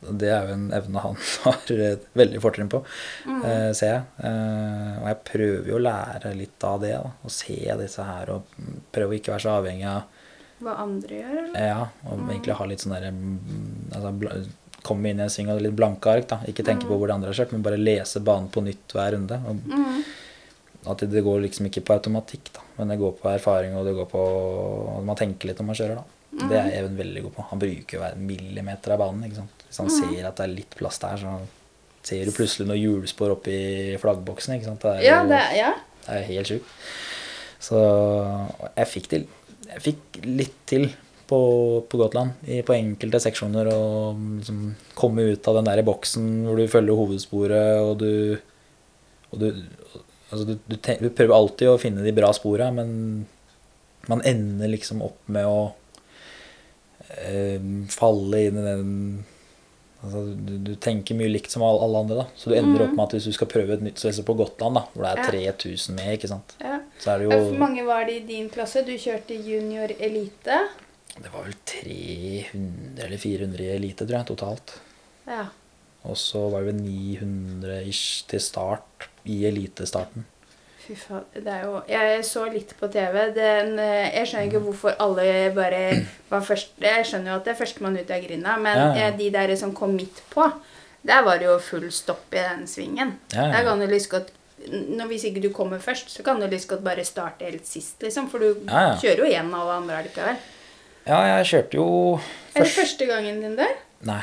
[0.00, 1.72] Det er jo en evne han har
[2.16, 2.80] veldig fortrinn på,
[3.26, 3.42] Mm.
[3.44, 4.02] eh, ser jeg.
[4.24, 6.94] Eh, og jeg prøver jo å lære litt av det.
[6.96, 8.42] Da, å se disse her og
[8.92, 10.02] prøve å ikke være så avhengig av
[10.60, 11.60] Hva andre gjør, eller?
[11.68, 14.42] ja, og egentlig ha litt sånn derre mm, altså,
[14.82, 16.26] Komme inn i en sving og litt blanke ark.
[16.30, 18.94] da Ikke tenke på hvor de andre har kjørt, men bare lese banen på nytt
[18.96, 19.36] hver runde.
[19.44, 19.98] Og Mm.
[20.88, 23.92] at det, går liksom ikke på automatikk, da men det går på erfaring, og det
[23.92, 24.20] går på
[24.98, 25.96] at man tenker litt når man kjører.
[26.00, 27.44] da Det er Even veldig god på.
[27.50, 29.24] Han bruker hver millimeter av banen.
[29.28, 31.36] ikke sant Hvis han ser at det er litt plass der, så
[32.02, 33.54] ser du plutselig noen hjulspor oppi
[34.02, 34.56] flaggboksen.
[34.56, 35.70] ikke sant Det er, Ja, det, ja.
[36.06, 36.74] det er helt sjukt.
[37.60, 37.78] Så
[38.74, 39.28] jeg fikk til
[39.70, 40.88] Jeg fikk litt til
[41.30, 41.40] på,
[41.86, 43.70] på Gotland i, på enkelte seksjoner.
[43.70, 44.62] Og liksom
[44.98, 48.12] komme ut av den der boksen hvor du følger hovedsporet, og du
[49.30, 49.46] og du,
[50.32, 53.28] altså du, du, du prøver alltid å finne de bra spora, men
[54.10, 55.60] man ender liksom opp med å
[57.30, 58.88] øh, falle inn i den
[60.02, 62.26] altså du, du tenker mye likt som alle, andre, da.
[62.36, 64.78] Så du ender opp med at hvis du skal prøve et nytt så på Gotland,
[64.78, 65.52] da, hvor det er Ja.
[65.56, 66.54] 3000 med, ikke sant.
[66.60, 66.78] ja.
[67.00, 67.40] Så er det jo...
[67.50, 68.84] Hvor mange var det i din klasse?
[68.86, 70.58] Du kjørte junior elite.
[71.20, 74.76] Det var vel 300 eller 400 i elite, tror jeg, totalt.
[75.26, 75.46] Ja.
[76.08, 80.24] Og så var det vel 900 ish til start i elitestarten.
[80.90, 81.26] Fy faen.
[81.34, 83.18] Det er jo Jeg så litt på TV.
[83.36, 85.82] Den, eh, jeg skjønner ikke hvorfor alle bare
[86.30, 89.06] var først Jeg skjønner jo at det er førstemann ut av grinda, men Ja, ja.
[89.06, 90.48] eh, de der som kom midt på,
[91.06, 93.14] der var det jo full stopp i den svingen.
[93.32, 93.46] Ja.
[93.52, 94.32] Der kan du lyst godt
[94.68, 98.02] når Hvis ikke du kommer først, så kan du lyst godt bare starte helt sist,
[98.02, 98.28] liksom.
[98.28, 100.36] For du kjører jo igjen alle andre allikevel.
[101.06, 101.86] Ja, jeg kjørte jo
[102.54, 103.72] Er det første gangen din der?
[104.04, 104.20] Nei.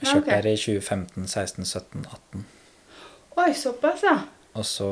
[0.00, 0.30] Jeg kjørte ok.
[0.32, 2.46] her i 2015, 16, 17, 18.
[3.36, 4.16] Oi, såpass, ja.
[4.56, 4.86] Og så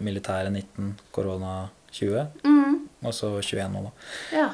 [0.00, 2.88] militæret 19, korona 20, Mm.
[3.04, 3.90] og så 21 nå, da.
[4.32, 4.46] Ja.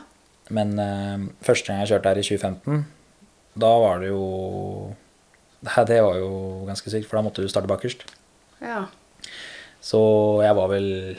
[0.51, 2.83] Men eh, første gang jeg kjørte her i 2015,
[3.63, 4.25] da var det jo
[5.63, 8.03] Nei, Det var jo ganske sykt, for da måtte du starte bakerst.
[8.61, 8.87] ja.
[9.83, 9.99] Så
[10.43, 11.17] jeg var vel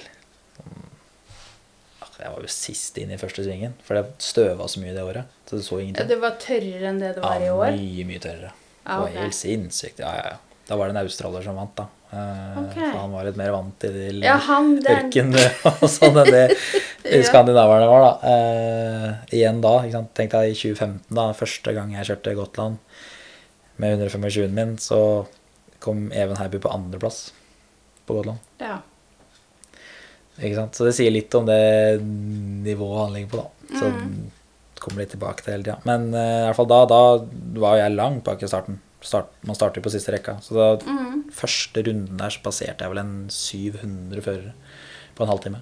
[2.20, 5.26] Jeg var jo sist inn i første svingen, for det støva så mye det året.
[5.50, 6.06] Så det så ingenting.
[6.06, 6.08] Ja.
[6.08, 7.66] Det var tørrere enn det det var i år?
[7.74, 8.52] Ja, mye, mye tørrere.
[8.86, 10.00] Det var helt sinnssykt.
[10.00, 10.38] Ja, ja, ja.
[10.70, 11.88] Da var det en australier som vant, da.
[12.14, 15.34] Eh, Så For han var litt mer vant til Ja, han ørken
[15.72, 16.44] og sånn enn det
[17.04, 17.22] Ja.
[17.28, 18.34] skandinaverne var, da.
[18.34, 20.14] Eh, igjen da, ikke sant.
[20.16, 22.78] Tenk deg i 2015, da, første gang jeg kjørte Gotland
[23.82, 25.00] med 125-en min, så
[25.84, 27.32] kom Even Heiby på andreplass
[28.08, 28.40] på Gotland.
[28.62, 28.78] Ja.
[30.40, 30.78] Ikke sant?
[30.78, 31.58] Så det sier litt om det
[32.02, 33.80] nivået han ligger på, da.
[33.80, 34.32] Så Mm.
[34.84, 35.78] kommer litt tilbake til hele tida.
[35.88, 37.02] Men eh, i hvert fall da, da
[37.62, 38.80] var jeg langt bak i starten.
[39.04, 40.38] Start, man starter jo på siste rekka.
[40.42, 41.24] Så da, Mm.
[41.32, 44.54] første runden der så passerte jeg vel en 700 førere
[45.16, 45.62] på en halvtime.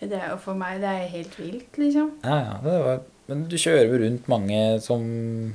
[0.00, 2.10] Det er jo for meg det er helt vilt, liksom.
[2.22, 5.54] Ja, ja, det var, men du kjører jo rundt mange som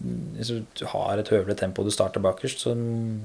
[0.00, 0.46] Hvis
[0.78, 2.70] du har et høvelig tempo du starter bakerst, så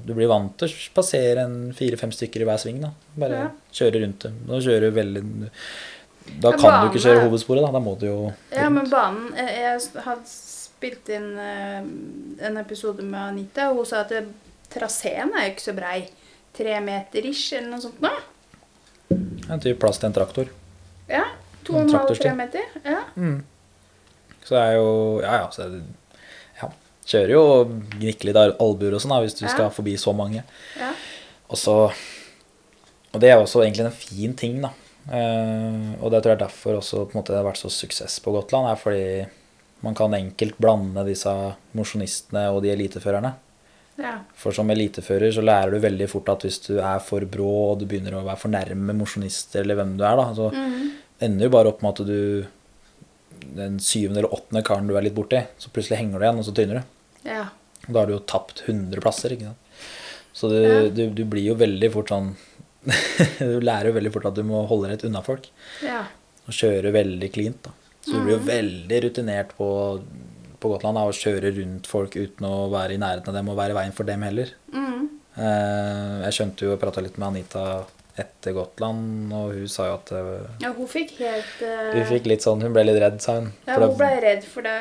[0.04, 2.80] du blir vant til å passere en fire-fem stykker i hver sving.
[2.82, 2.90] da.
[3.16, 3.50] Bare Ja.
[3.72, 4.40] kjøre rundt dem.
[4.48, 5.50] Nå kjører du veldig
[6.40, 7.70] Da Ja, kan du ikke kjøre hovedsporet, da.
[7.70, 9.54] Da må du jo Ja, men banen Jeg,
[9.94, 10.26] jeg hadde
[10.84, 11.78] spilt inn eh,
[12.46, 14.12] en episode med Anita, og hun sa at
[14.74, 15.98] traseen er jo ikke så brei.
[16.54, 18.20] Tre meter ish, eller noe sånt noe.
[19.50, 20.50] En type plass til en traktor.
[21.08, 21.24] Ja.
[21.64, 22.68] To og En halv, tre meter.
[22.84, 23.00] Ja.
[24.44, 24.88] Så det er jo
[25.24, 25.48] Ja, ja.
[25.50, 25.82] Så det,
[26.60, 26.68] ja.
[27.08, 27.42] Kjører jo
[27.98, 29.52] gnikker litt al- albuer og sånn hvis du Ja.
[29.52, 30.44] skal forbi så mange.
[30.78, 30.92] ja.
[31.48, 31.92] Og så
[33.14, 34.70] Og det er også egentlig en fin ting, da.
[35.06, 37.68] Uh, og det tror jeg er derfor også på en måte det har vært så
[37.70, 39.26] suksess på Gotland, er fordi
[39.84, 41.30] man kan enkelt blande disse
[41.76, 43.34] mosjonistene og de eliteførerne.
[44.00, 44.14] ja.
[44.34, 47.78] For som elitefører så lærer du veldig fort at hvis du er for brå og
[47.82, 50.90] du begynner å være for nærme mosjonister eller hvem du er, da, så Mhm.
[51.20, 52.46] ender jo bare opp med at du
[53.54, 56.44] Den syvende eller åttende karen du er litt borti, så plutselig henger du igjen, og
[56.46, 57.28] så tynner du.
[57.28, 57.44] ja.
[57.86, 59.56] Da har du jo tapt 100 plasser, ikke sant.
[60.32, 60.88] Så du, Ja.
[60.88, 62.34] du, du blir jo veldig fort sånn
[63.38, 65.48] Du lærer jo veldig fort at du må holde deg litt unna folk.
[65.84, 66.06] ja.
[66.48, 67.70] Og kjøre veldig cleant, da.
[68.04, 69.66] Så du blir jo veldig rutinert på,
[70.60, 73.56] på Gotland av å kjøre rundt folk uten å være i nærheten av dem og
[73.56, 74.52] være i veien for dem heller.
[74.74, 75.04] Mhm.
[75.34, 77.62] Eh, jeg skjønte jo, og prata litt med Anita
[78.14, 80.70] etter Gotland, og hun sa jo at eh, ja.
[80.76, 81.88] Hun fikk helt uh...
[81.96, 83.48] Hun fikk litt sånn Hun ble litt redd, sa hun.
[83.66, 84.76] Ja, hun ble redd for det.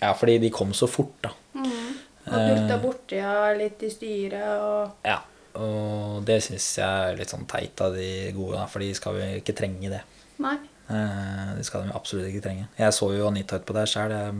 [0.00, 1.34] ja, fordi de kom så fort, da.
[1.58, 1.90] Mm.
[2.28, 5.20] Og borte borti ja, litt i styret og Ja,
[5.58, 9.16] og det syns jeg er litt sånn teit av de gode, da, for de skal
[9.18, 10.02] jo ikke trenge det.
[10.44, 10.56] Nei.
[10.88, 12.68] Eh, Det skal de absolutt ikke trenge.
[12.78, 14.38] Jeg så jo Anita ut på det sjøl, jeg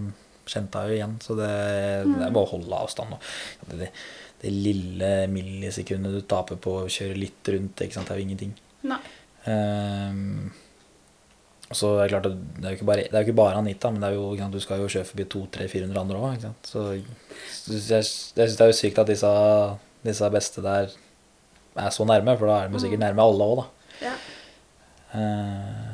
[0.49, 1.19] kjente henne jo igjen.
[1.25, 1.51] Så det,
[2.09, 3.19] det er bare å holde avstand.
[3.67, 3.91] Det, det,
[4.43, 8.55] det lille millisekundet du taper på å kjøre litt rundt, det er jo ingenting.
[8.89, 9.01] Nei.
[9.49, 10.51] Um,
[11.69, 13.59] så er det klart at det er jo ikke bare, det er jo ikke bare
[13.61, 16.47] Anita, men det er jo, sant, du skal jo kjøre forbi 200-400 andre òg.
[16.65, 17.05] Så så jeg,
[18.01, 19.33] jeg syns det er jo sykt at disse,
[20.07, 20.95] disse beste der
[21.79, 23.67] er så nærme, for da er de sikkert nærme alle òg, da.
[24.07, 24.15] Ja.
[25.19, 25.88] Eh,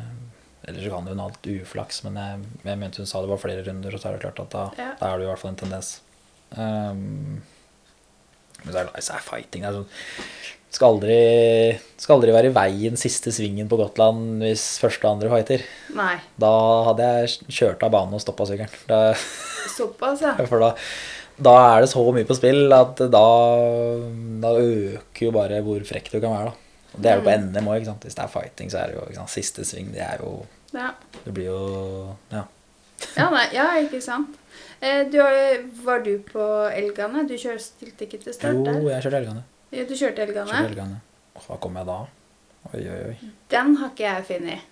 [0.64, 3.40] Eller så kan hun ha hatt uflaks, men jeg, jeg mente hun sa det var
[3.42, 4.90] flere runder, og så er det klart at da, Ja.
[5.00, 5.90] da er det i hvert fall en tendens.
[6.56, 7.42] Um,
[8.64, 9.88] men så er det, så er fighting det er sånn,
[10.74, 11.18] skal, aldri,
[12.00, 15.66] skal aldri være i veien siste svingen på Gotland hvis første og andre fighter.
[15.94, 16.16] Nei.
[16.40, 16.50] Da
[16.88, 18.72] hadde jeg kjørt av banen og stoppa sykkelen.
[19.74, 20.32] Såpass, ja.
[20.50, 20.72] for da,
[21.36, 23.24] da er det så mye på spill at da,
[24.42, 26.50] da øker jo bare hvor frekk du kan være.
[26.50, 26.63] da.
[26.94, 27.88] Og det er jo på NM òg.
[28.04, 29.92] Hvis det er fighting, så er det jo siste sving.
[29.94, 30.90] Det er jo ja.
[31.24, 32.44] Det blir jo Ja.
[33.18, 34.36] Ja, nei, ja, ikke sant.
[34.80, 35.18] Eh, du,
[35.84, 37.24] var du på Elgane?
[37.28, 39.42] Du kjør, stilte ikke til start Jo, jeg kjørte Elgane.
[39.74, 40.52] Ja, du kjørte Elgane?
[40.52, 41.00] Kjørte Elgane.
[41.44, 41.98] Hva kom jeg da?
[42.70, 43.32] Oi, oi, oi.
[43.52, 44.70] Den har ikke jeg funnet.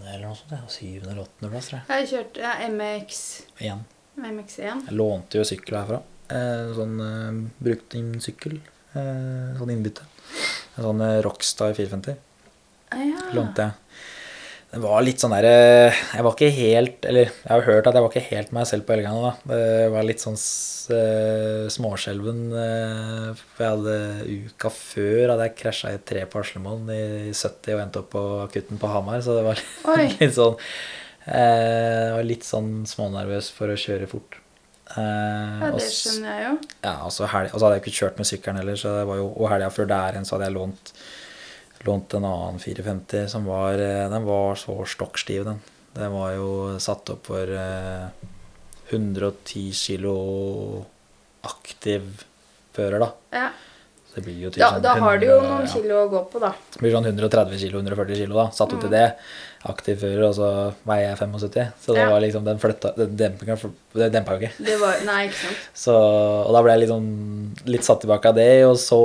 [0.00, 0.54] Eller noe sånt.
[0.72, 1.88] Syvende eller åttende plass, tror jeg.
[1.92, 3.20] Jeg kjørte ja, MX,
[3.60, 3.84] Igjen.
[4.22, 4.86] MX1.
[4.88, 6.00] Jeg lånte jo sykkel herfra.
[6.32, 8.60] Eh, sånn eh, brukte en sykkel.
[8.96, 10.04] Eh, sånn innbytte.
[10.76, 12.18] En sånn eh, Rockstar 450
[12.92, 13.22] Ah, ja.
[13.32, 13.78] lånte jeg.
[14.72, 18.04] Det var litt sånn derre Jeg var ikke helt Eller jeg har hørt at jeg
[18.04, 19.32] var ikke helt meg selv på helgene, da.
[19.52, 20.36] Det var litt sånn
[20.96, 22.40] eh, småskjelven.
[22.56, 27.32] eh, for jeg hadde uka før hadde jeg krasja i et tre på Aslemoen i
[27.36, 29.60] 70 og endte opp på akutten på Hamar, så det var
[30.02, 30.56] litt, litt sånn
[31.26, 34.40] eh, Jeg var litt sånn smånervøs for å kjøre fort.
[34.96, 36.54] Eh, Ja, det skjønner jeg jo.
[36.84, 39.06] ja, og så helg, og så hadde jeg ikke kjørt med sykkelen heller, så det
[39.08, 40.92] var jo, og helga før der igjen så hadde jeg lånt,
[41.88, 45.62] lånt en annen 450 som var eh, Den var så stokkstiv, den.
[45.96, 46.50] Den var jo
[46.80, 48.08] satt opp for eh,
[48.92, 50.14] 110 kilo
[51.48, 52.22] aktiv
[52.76, 53.10] fører, da.
[53.32, 53.48] Ja.
[54.14, 55.72] Det blir jo typ Da, sånn da har du jo 100 noen ja.
[55.72, 56.50] kilo å gå på, da.
[56.74, 59.06] Det blir sånn 130 kilo, 140 kilo da, satt ut i det.
[59.72, 60.48] Aktiv fører, og så
[60.90, 61.70] veier jeg 75.
[61.80, 62.10] Så det Ja.
[62.10, 63.16] var liksom, den flytta, den
[64.12, 64.52] dempa jo ikke.
[64.68, 65.64] Det var Nei, ikke sant.
[65.74, 67.06] Så, og da ble jeg liksom
[67.72, 68.98] litt satt tilbake av det, og så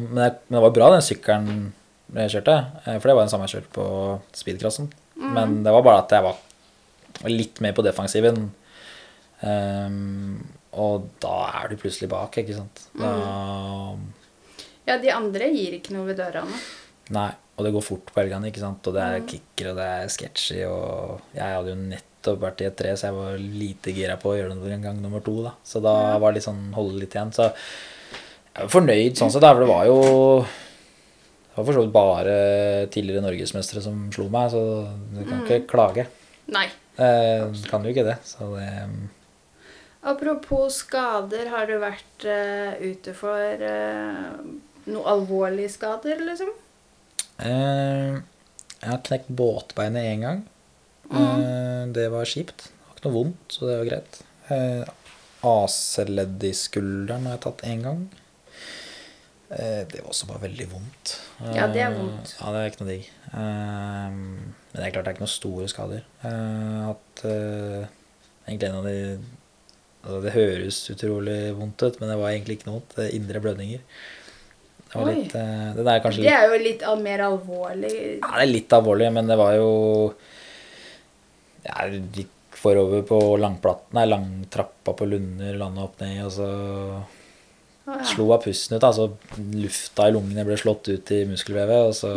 [0.00, 1.72] Men, jeg, men det var bra, den sykkelen
[2.16, 2.56] jeg kjørte.
[2.86, 3.86] eh, For det var den samme jeg kjørte på
[4.32, 4.90] speedcrossen.
[5.18, 8.50] Men det var bare at jeg var litt mer på defensiven.
[9.42, 10.46] Um,
[10.78, 12.84] og da er du plutselig bak, ikke sant.
[12.98, 13.12] Da,
[14.88, 16.60] Ja, de andre gir ikke noe ved døra nå.
[17.12, 18.86] Nei, og det går fort på helgene, ikke sant.
[18.88, 22.68] Og det er kicker, og det er sketchy, og jeg hadde jo nettopp vært i
[22.68, 25.36] et tre, så jeg var lite gira på å gjøre det en gang nummer to,
[25.44, 25.54] da.
[25.66, 27.34] Så da var det litt sånn holde litt igjen.
[27.36, 29.98] Så jeg var fornøyd sånn sett, for det var jo
[30.48, 32.34] Det var for så vidt bare
[32.94, 34.62] tidligere norgesmestere som slo meg, så
[35.16, 36.06] du kan ikke klage.
[36.54, 36.68] Nei.
[36.98, 38.68] Eh, kan jo ikke det, så det
[40.08, 44.38] Apropos skader, har du vært uh, ute for uh,
[44.92, 46.50] noe alvorlige skader, liksom?
[47.38, 48.18] Eh,
[48.78, 50.40] jeg har knekt båtbeinet én gang.
[51.12, 52.68] Eh, det var kjipt.
[52.68, 54.20] Det var ikke noe vondt, så det var greit.
[54.48, 54.94] Eh,
[55.48, 58.00] AC-ledd i skulderen har jeg tatt én gang.
[59.50, 61.14] Eh, det var også bare veldig vondt.
[61.54, 62.34] Ja, det er Eh, vondt.
[62.40, 63.06] Ja, det er ikke noe digg.
[63.32, 66.02] Eh, men det er klart det er ikke noen store skader.
[66.22, 67.86] Eh, at eh,
[68.48, 69.18] egentlig en av de
[70.08, 72.98] altså Det høres utrolig vondt ut, men det var egentlig ikke noe vondt.
[73.12, 73.80] Indre blødninger.
[74.88, 77.94] Det var litt, det, er kanskje Det er jo litt mer alvorlig.
[78.22, 79.70] ja, det er litt alvorlig, men det var jo
[81.66, 86.48] ja, gikk forover på langplatten, nei, langtrappa på Lunder, landet opp ned, og så
[87.88, 88.04] Å, ja.
[88.10, 88.84] slo av pusten ut.
[88.84, 89.06] Altså
[89.54, 92.12] lufta i lungene ble slått ut i muskelvevet, og så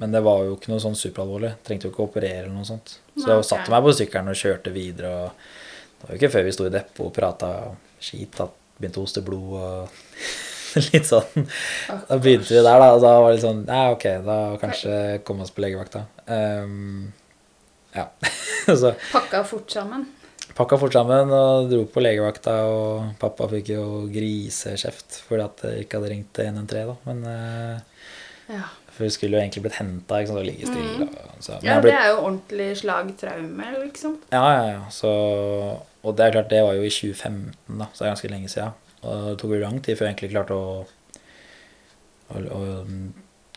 [0.00, 1.50] Men det var jo ikke noe sånn superalvorlig.
[1.60, 2.94] Trengte jo ikke å operere eller noe sånt.
[3.12, 6.46] Så jeg satte meg på sykkelen og kjørte videre, og det var jo ikke før
[6.46, 7.50] vi sto i depot og prata
[8.00, 10.00] skit at begynte å hoste blod og
[10.92, 11.46] litt sånn.
[12.08, 12.88] Da begynte vi der, da.
[12.94, 16.04] Og da var det litt sånn Ja, ok, da kanskje komme oss på legevakta.
[16.26, 17.12] Um,
[17.96, 18.06] ja.
[18.66, 20.06] så Pakka fort sammen.
[20.56, 25.86] pakka fort sammen og dro på legevakta, og pappa fikk jo grisekjeft fordi at jeg
[25.86, 26.96] ikke hadde ringt til 113, da.
[27.08, 28.06] Men uh,
[28.52, 28.66] Ja.
[28.92, 31.06] For hun skulle jo egentlig blitt henta og ligge stille.
[31.08, 34.18] og Så, ja, jeg det er jo ordentlig slagtraume, liksom.
[34.34, 34.82] ja, ja, ja.
[34.92, 35.08] Så,
[36.02, 38.50] og det er klart, det var jo i 2015, da, så det er ganske lenge
[38.52, 38.74] siden.
[39.02, 40.82] Og det tok jo lang tid før jeg egentlig klarte å,
[42.30, 42.60] å, å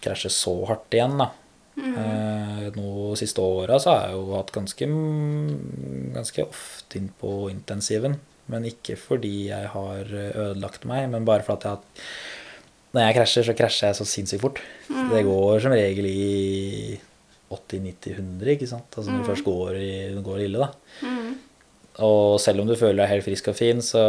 [0.05, 1.31] krasje så hardt igjen, da.
[1.75, 4.87] Eh, nå siste åra så har jeg jo hatt ganske,
[6.15, 8.17] ganske ofte inn på intensiven.
[8.51, 12.11] Men ikke fordi jeg har ødelagt meg, men bare fordi jeg har
[12.95, 14.59] Når jeg krasjer, så krasjer jeg så sinnssykt fort.
[14.87, 16.99] Det går som regel i
[17.51, 18.87] 80-90-100, ikke sant.
[18.95, 19.89] Altså når det først går, i,
[20.23, 20.69] går ille, da.
[22.05, 24.05] Og selv om du føler deg helt frisk og fin, så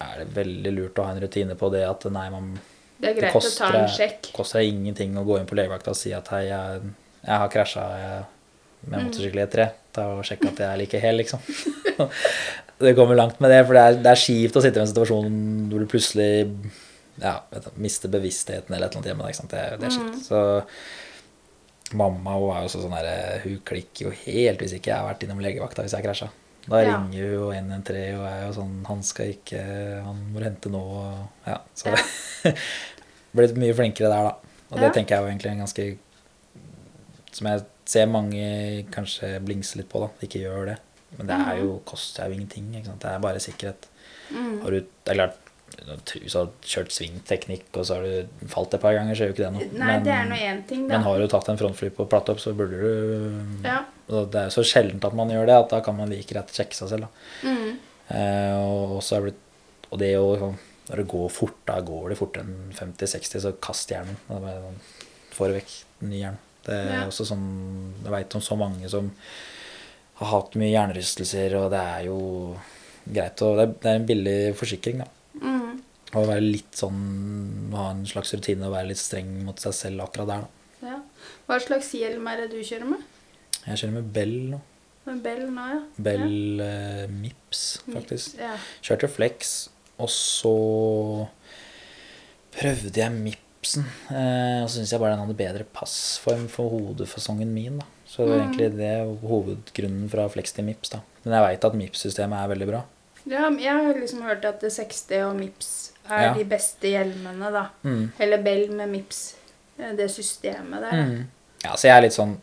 [0.00, 2.52] er det veldig lurt å ha en rutine på det at nei, man
[3.00, 4.32] Det er deg- sjekk.
[4.34, 6.80] koster ingenting å gå inn på legevakta og si at hei, jeg,
[7.24, 7.84] jeg har krasja
[8.88, 9.68] med motorsykkel i et tre.
[9.94, 11.42] Ta og sjekke at jeg er like hel, liksom.
[12.84, 14.90] det kommer langt med det, for det er, det er kjipt å sitte i en
[14.90, 15.38] situasjon
[15.70, 16.30] hvor du plutselig
[17.18, 19.30] ja, du, mister bevisstheten eller et eller annet hjemme.
[19.32, 19.54] Ikke sant?
[19.54, 20.20] Det, det er kjipt.
[20.28, 25.08] Så mamma hun er jo sånn der, hun klikker jo helt hvis ikke jeg har
[25.08, 26.28] vært innom legevakta hvis jeg krasja.
[26.68, 26.98] Da Ja.
[26.98, 29.60] ringer jo 113 og er jo sånn Han skal ikke
[30.04, 30.80] Han må hente nå.
[30.80, 31.94] Og, ja, så
[33.36, 34.34] blitt mye flinkere der, da.
[34.70, 34.92] Og det Ja.
[34.92, 35.98] tenker jeg jo egentlig er ganske
[37.32, 40.08] Som jeg ser mange kanskje blingse litt på, da.
[40.26, 40.78] Ikke gjør det.
[41.16, 42.70] Men det er jo, koster jo ingenting.
[42.84, 43.86] Det er bare sikkerhet.
[44.62, 45.36] Har du, det er klart,
[45.76, 49.34] du har kjørt svingteknikk, og så har du falt et par ganger, så gjør jo
[49.36, 49.68] ikke det noe.
[49.80, 50.96] Nei, det er noe én ting, da.
[50.96, 53.84] men har du tatt en frontflip på plattopp, så burde du Ja.
[54.08, 56.76] Det er så sjeldent at man gjør det, at da kan man like rett sjekke
[56.76, 57.08] seg selv.
[57.08, 57.48] Da.
[57.48, 57.78] Mm.
[58.08, 59.34] Eh, og, er det,
[59.90, 60.54] og det å
[60.88, 64.16] Når det går fort, da går det fortere enn 50-60, så kast hjernen.
[64.28, 64.78] Da bare sånn,
[65.36, 65.74] Få vekk
[66.08, 66.38] ny hjelmen.
[66.64, 67.02] Det er Ja.
[67.06, 67.44] også sånn
[68.02, 69.10] Jeg veit om så mange som
[70.18, 72.56] har hatt mye hjernerystelser, og det er jo
[73.06, 75.04] greit å Det er, det er en billig forsikring, da.
[75.42, 75.82] Mm.
[76.16, 80.06] Å være litt sånn Ha en slags rutine og være litt streng mot seg selv
[80.06, 80.88] akkurat der, da.
[80.88, 80.98] Ja.
[81.48, 83.02] Hva slags hjelm er det du kjører med?
[83.66, 84.60] Jeg kjører med Bell nå.
[85.08, 85.80] Med Bell nå, ja.
[86.08, 88.36] Bell eh, Mips, faktisk.
[88.36, 88.54] Mips, Ja.
[88.84, 89.52] Kjørte Flex,
[89.98, 90.54] og så
[92.56, 93.86] prøvde jeg Mipsen.
[94.08, 97.80] Uh, og så syns jeg bare den hadde bedre passform for hodefasongen min.
[97.82, 97.88] da.
[98.08, 98.92] Så det var egentlig det
[99.28, 100.92] hovedgrunnen fra Flex til Mips.
[100.94, 101.02] da.
[101.24, 102.84] Men jeg veit at Mips-systemet er veldig bra.
[103.28, 106.34] Ja, jeg har liksom hørt at det 60 og Mips er Ja.
[106.34, 107.66] de beste hjelmene, da.
[107.84, 108.10] Mm.
[108.18, 109.34] Eller Bell med Mips.
[109.78, 110.92] eh, Det systemet der.
[111.04, 111.26] Mm.
[111.64, 112.36] Ja, så jeg er litt sånn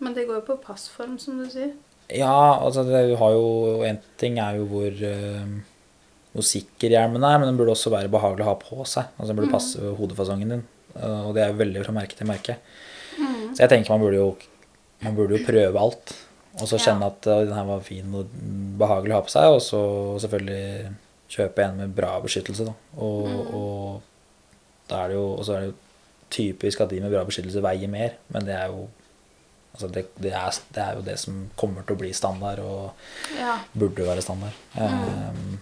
[0.00, 1.72] Men det går jo på passform, som du sier.
[2.10, 5.46] Ja, altså det har jo En ting er jo hvor uh,
[6.34, 9.04] hvor sikker hjelmen er, men den burde også være behagelig å ha på seg.
[9.18, 10.64] Altså Den burde passe hodefasongen din.
[10.96, 12.56] Uh, Og det er jo veldig fra merke til merke.
[13.54, 14.36] Så jeg tenker man burde jo,
[15.02, 16.14] man burde jo prøve alt.
[16.60, 18.30] Og så kjenne at «Oi, den her var fin og
[18.78, 19.54] behagelig å ha på seg.
[19.56, 19.80] Og så
[20.22, 20.92] selvfølgelig
[21.34, 22.74] kjøpe en med bra beskyttelse, da.
[23.02, 25.78] Og, og da er det jo, og så er det jo
[26.34, 28.86] typisk at de med bra beskyttelse veier mer, men det er jo
[29.74, 32.92] Altså det, det, er, det er jo det som kommer til å bli standard, og
[33.34, 33.56] Ja.
[33.74, 34.54] burde være standard.
[34.78, 35.56] Um,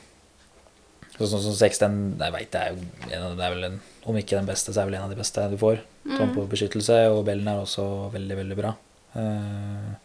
[1.14, 3.64] så sånn som 6, den jeg vet, det er jo en av, det er vel
[3.70, 5.80] en, om ikke den beste, så er det vel en av de beste du får.
[6.04, 8.74] Sånn på beskyttelse, og Bellen er også veldig, veldig bra.
[9.16, 9.96] Uh,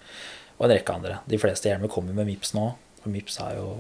[0.58, 1.20] og en rekke andre.
[1.30, 2.67] De fleste hjelmer kommer med Mips nå,
[3.04, 3.72] for Mips har jo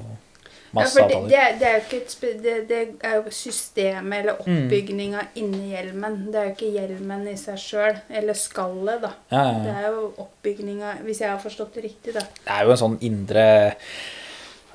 [0.75, 4.41] masse ja, det, det, er- det er jo ikke det, det er jo systemet eller
[4.43, 6.17] oppbygninga inni hjelmen.
[6.31, 9.13] Det er jo ikke hjelmen i seg sjøl, eller skallet, da.
[9.31, 12.25] Ja, ja, Det er jo oppbygninga, hvis jeg har forstått det riktig, da.
[12.43, 13.47] Det er jo en sånn indre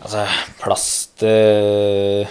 [0.02, 0.24] Altså
[0.58, 2.26] plast jeg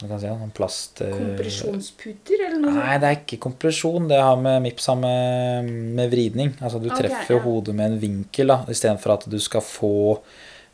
[0.00, 0.26] si?
[0.26, 4.08] Sånn plast eh, Kompresjonsputer, eller noe Nei, det er ikke kompresjon.
[4.08, 6.54] Det har med MIPS har med, med vridning.
[6.60, 7.42] Altså du okay, treffer ja.
[7.44, 9.92] hodet med en vinkel da, istedenfor at du skal få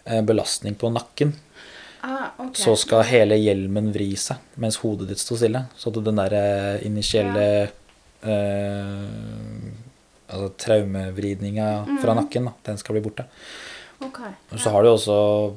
[0.04, 1.34] eh, belastning på nakken.
[2.06, 2.54] Ah, okay.
[2.62, 5.64] Så skal hele hjelmen vri seg mens hodet ditt står stille.
[5.74, 6.36] Så at den der
[6.86, 7.46] initielle initielle
[8.22, 9.72] eh,
[10.26, 11.70] altså traumevridninga
[12.02, 12.20] fra Mhm.
[12.22, 13.24] nakken, da, den skal bli borte.
[14.00, 14.20] Ok,
[14.52, 15.56] Og så har du også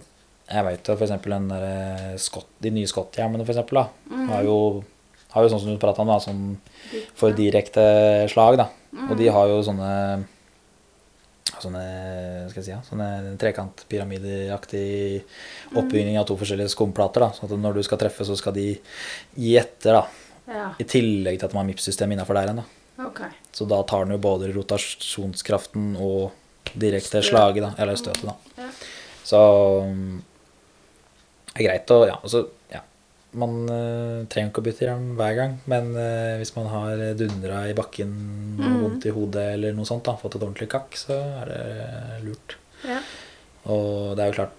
[0.49, 4.29] Jeg vet jo eksempel den der eh, skott, de nye skotthjelmene for eksempel Mhm.
[4.31, 4.83] har, jo,
[5.35, 6.57] har jo sånn som du pratet om da, sånn
[7.15, 8.69] for direkte slag da.
[9.09, 10.25] Og de har jo sånne
[11.59, 11.83] sånne,
[12.49, 15.23] skal jeg si, ja, sånne trekantpyramideaktig
[15.75, 17.19] oppbygging av to forskjellige skumplater.
[17.25, 18.79] da, sånn at når du skal treffe, så skal de
[19.35, 20.05] gi etter, da.
[20.49, 22.63] Ja, I tillegg til at man har MIPS-system innenfor der igjen.
[22.63, 23.05] da.
[23.09, 23.29] Okay.
[23.53, 26.31] Så da tar den jo både rotasjonskraften og
[26.79, 28.23] direkte slaget, da, eller støtet.
[28.25, 28.35] da.
[28.57, 28.69] Ja.
[29.23, 29.39] Så
[29.85, 30.21] mm,
[31.59, 32.81] er greit å Ja, altså, ja.
[33.39, 37.65] Man uh, trenger ikke å bytte hjelm hver gang, men uh, hvis man har dundra
[37.69, 38.15] i bakken,
[38.59, 38.79] Mm.
[38.83, 42.57] vondt i hodet eller noe sånt, da, fått et ordentlig kakk, så er det lurt.
[42.83, 42.97] Ja.
[43.71, 44.57] Og det er jo klart,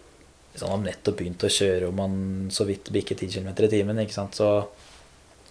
[0.52, 2.14] hvis man har nettopp begynt å kjøre og man
[2.50, 4.64] så vidt bikker 10 km i timen, ikke sant, så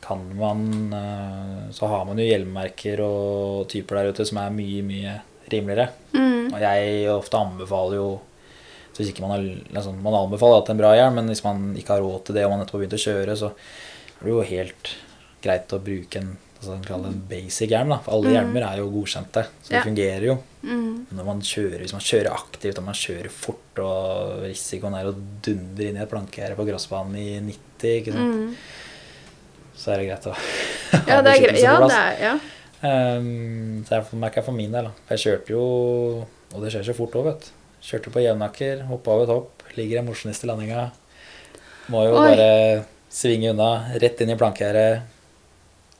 [0.01, 0.63] kan man
[0.95, 5.17] uh, Så har man jo hjelmmerker og typer der ute som er mye, mye
[5.51, 5.89] rimeligere.
[6.15, 6.53] Mm.
[6.55, 8.07] Og jeg ofte anbefaler jo
[8.99, 11.69] så hvis ikke man, har, liksom, man anbefaler at en bra hjelm, men hvis man
[11.79, 13.53] ikke har råd til det og man nettopp har begynt å kjøre, så
[14.19, 14.89] er det jo helt
[15.41, 16.75] greit å bruke en, altså,
[17.07, 17.93] en basic hjelm.
[17.95, 17.99] Da.
[18.03, 18.35] For alle Mm.
[18.35, 19.83] hjelmer er jo godkjente, så det Ja.
[19.87, 20.37] fungerer jo.
[20.63, 21.05] Mm.
[21.15, 25.15] Når man kjører, hvis man kjører aktivt og man kjører fort, og risikoen er å
[25.41, 28.35] dundre inn i et plankegjerde på gressbanen i 90, ikke sant?
[28.35, 28.55] Mm.
[29.79, 30.35] så er det greit å
[31.07, 31.93] Ja, det er beskyttelse på plass.
[31.95, 32.39] det er ja.
[32.81, 34.83] Um, så jeg merker for min del.
[34.85, 34.91] da.
[35.07, 35.63] For Jeg kjørte jo
[36.55, 37.47] Og det skjer så fort òg, vet du.
[37.83, 40.89] Kjørte på Jevnaker, hoppa av et hopp, ligger i mosjonist i landinga.
[41.89, 42.25] Må jo Oi.
[42.33, 42.49] bare
[43.09, 43.69] svinge unna.
[44.01, 45.17] Rett inn i plankegjerdet.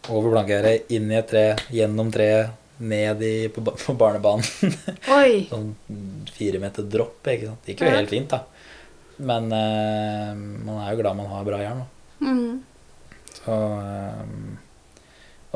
[0.09, 4.45] Over plankegjerdet, inn i et tre, gjennom treet, ned i, på, på barnebanen.
[5.19, 5.45] Oi.
[5.49, 5.73] sånn
[6.31, 7.19] fire meter dropp.
[7.27, 7.63] ikke sant?
[7.65, 8.43] Det gikk jo helt fint, da.
[9.19, 11.83] Men uh, man er jo glad man har bra jern.
[12.23, 12.61] Mm.
[13.39, 14.57] Så, um,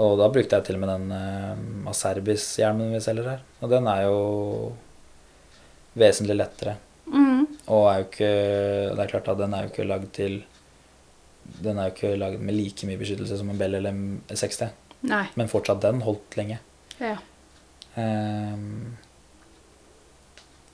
[0.04, 3.46] og da brukte jeg til og med den uh, Aserbis-hjelmen vi selger her.
[3.62, 4.18] Og den er jo
[6.00, 6.76] vesentlig lettere.
[7.08, 7.46] Mm.
[7.68, 8.30] Og er jo ikke
[8.96, 10.38] Det er klart at den er jo ikke lagd til
[11.62, 14.70] Den er jo ikke lagd med like mye beskyttelse som en Bell eller en 60,
[15.12, 15.26] Nei.
[15.36, 16.60] men fortsatt den holdt lenge.
[17.04, 17.18] Ja.
[18.00, 18.96] Um,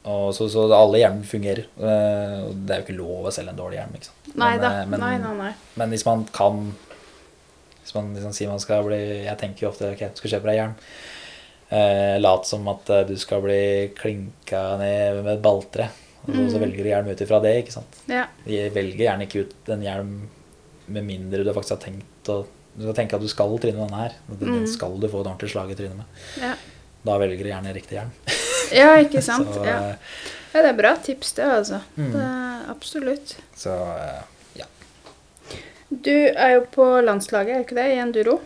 [0.09, 1.65] og så, så alle hjernen fungerer.
[1.75, 3.97] Eh, det er jo ikke lov å selge en dårlig hjelm.
[3.97, 4.29] ikke sant?
[4.39, 4.69] Nei Men, da.
[4.69, 5.51] eh, men- Nei, nei, nei.
[5.81, 6.61] Men hvis man kan
[7.83, 10.59] Hvis man liksom sier man skal bli Jeg tenker jo ofte ok, skal kjøpe deg
[10.61, 10.75] hjelm.
[11.69, 13.59] Eh, lat som at eh, du skal bli
[13.97, 15.89] klinka ned med et balltre.
[16.25, 16.63] Og så, så Mm.
[16.65, 17.51] velger du hjelm ut ifra det.
[17.63, 17.99] ikke sant?
[18.09, 18.23] Ja.
[18.45, 20.15] De velger gjerne ikke ut en hjelm
[20.89, 22.45] med mindre du faktisk har tenkt å
[22.79, 24.13] Du skal tenke at du skal tryne denne her.
[24.39, 24.67] Den Mm.
[24.67, 26.05] skal du få et ordentlig slag i trynet med.
[26.39, 26.53] Ja.
[27.05, 28.11] Da velger du gjerne riktig hjelm.
[28.71, 29.49] ja, ikke sant.
[29.57, 29.77] Så, ja.
[29.89, 29.95] eh,
[30.53, 31.81] ja, det er bra tips, det, altså.
[31.97, 32.11] Mm.
[32.13, 33.35] Det absolutt.
[33.55, 34.21] så eh,
[34.61, 34.65] ja.
[35.89, 38.39] Du er jo på landslaget, er ikke det, i enduro?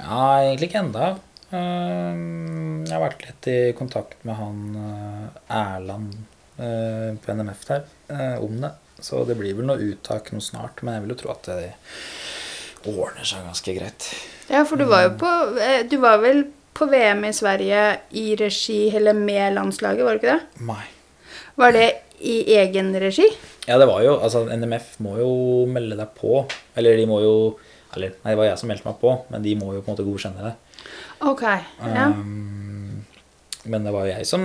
[0.00, 1.10] Ja, egentlig ikke enda.
[1.54, 6.16] Ehm, Jeg har vært litt i kontakt med han eh, Erland
[6.58, 8.72] eh, på NMF der eh, om det.
[9.02, 11.72] Så det blir vel noe uttak noe snart, men jeg vil jo tro at det
[12.86, 14.08] ordner seg ganske greit.
[14.48, 15.30] Ja, for du var jo på
[15.90, 16.44] Du var vel
[16.76, 17.82] på VM i Sverige
[18.14, 20.64] i regi, eller med landslaget, var det ikke det?
[20.68, 20.84] Nei.
[21.56, 21.86] Var det
[22.20, 23.26] i egen regi?
[23.66, 25.30] Ja, det var jo Altså, NMF må jo
[25.68, 26.44] melde deg på.
[26.76, 27.34] Eller de må jo
[27.96, 29.94] Eller, nei, det var jeg som meldte meg på, men de må jo på en
[29.96, 30.54] måte godkjenne det.
[31.20, 31.42] Ok.
[31.42, 32.06] Ja.
[32.12, 33.04] Um,
[33.66, 34.42] men det var jo jeg som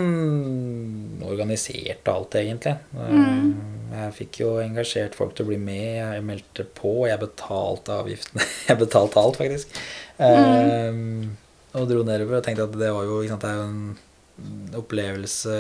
[1.28, 2.76] organiserte alt, egentlig.
[2.96, 3.18] Mm.
[3.20, 3.50] Ehm,
[3.92, 5.98] Jeg fikk jo engasjert folk til å bli med.
[6.00, 6.94] Jeg meldte på.
[7.10, 8.46] Jeg betalte avgiftene.
[8.70, 9.76] Jeg betalte alt, faktisk.
[10.22, 10.96] Mm.
[10.96, 11.36] Um,
[11.76, 14.76] og dro nedover og tenkte at det var jo, ikke sant, det er jo en
[14.80, 15.54] opplevelse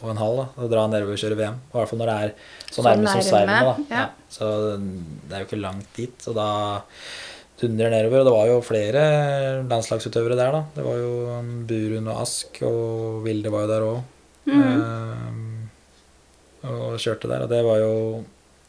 [0.00, 1.58] og en halv da, å dra nedover og kjøre VM.
[1.70, 2.32] I hvert fall når det er
[2.64, 3.60] så Så nærme som nærme, Sverige.
[3.68, 3.74] da.
[3.94, 4.04] ja.
[4.34, 4.48] Så
[4.80, 6.16] det er jo ikke langt dit.
[6.24, 6.48] Så da
[7.60, 8.22] dundrer nedover.
[8.22, 9.02] Og det var jo flere
[9.70, 10.62] landslagsutøvere der, da.
[10.76, 14.02] Det var jo Burund og Ask, og Vilde var jo der òg.
[14.44, 15.60] Mm.
[16.68, 17.44] og kjørte der.
[17.44, 17.92] Og det var jo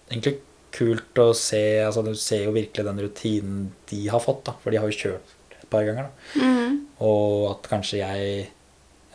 [0.09, 0.37] egentlig
[0.75, 1.63] kult å se.
[1.85, 4.55] altså Du ser jo virkelig den rutinen de har fått, da.
[4.61, 6.09] For de har jo kjørt et par ganger.
[6.09, 6.41] da.
[6.41, 6.79] Mm.
[7.05, 8.47] Og at kanskje jeg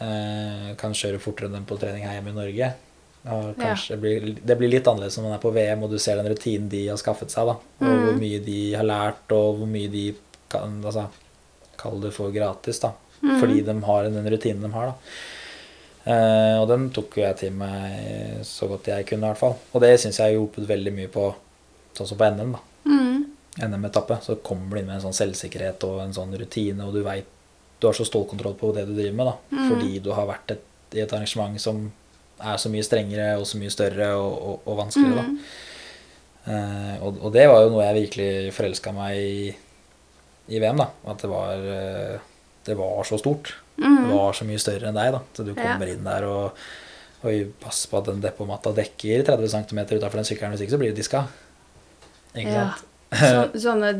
[0.00, 2.72] uh, kan kjøre fortere enn dem på trening her hjemme i Norge.
[3.24, 6.16] Kanskje det, blir, det blir litt annerledes når man er på VM og du ser
[6.16, 7.46] den rutinen de har skaffet seg.
[7.50, 8.20] da, Og hvor Mm.
[8.20, 10.14] mye de har lært, og hvor mye de
[10.48, 11.08] kan altså,
[11.76, 12.92] Kall det for gratis, da.
[13.22, 13.40] Mm.
[13.40, 14.86] Fordi de har den rutinen de har.
[14.86, 14.94] da.
[16.12, 19.56] Eh, og den tok jo jeg til meg så godt jeg kunne, i hvert fall.
[19.74, 21.26] Og det syns jeg har hjulpet veldig mye på
[21.96, 22.52] sånn som på NM.
[22.52, 22.60] da.
[22.86, 23.24] Mm.
[23.60, 27.02] NM-etappe, så kommer du inn med en sånn selvsikkerhet og en sånn rutine, og du
[27.02, 27.26] veit
[27.80, 29.56] Du har så stålkontroll på det du driver med, da.
[29.56, 29.68] Mm.
[29.70, 30.60] Fordi du har vært et,
[30.92, 31.90] i et arrangement som
[32.42, 35.38] er så mye strengere og så mye større og, og, og vanskeligere, Mm.
[36.50, 39.56] Eh, og, og det var jo noe jeg virkelig forelska meg i
[40.50, 40.86] i VM, da.
[41.12, 42.16] At det var eh,
[42.66, 43.52] Det var så stort.
[43.76, 44.08] Det Mm.
[44.10, 45.20] var så mye større enn deg, da.
[45.36, 45.62] Så du Ja.
[45.62, 46.52] kommer inn der og
[47.22, 50.78] Oi, pass på at den depotmatta dekker 30 cm utafor den sykkelen, hvis ikke så
[50.80, 51.26] blir du diska.
[52.34, 52.70] Ikke Ja.
[52.72, 52.86] sant?
[53.12, 53.90] Så, sånne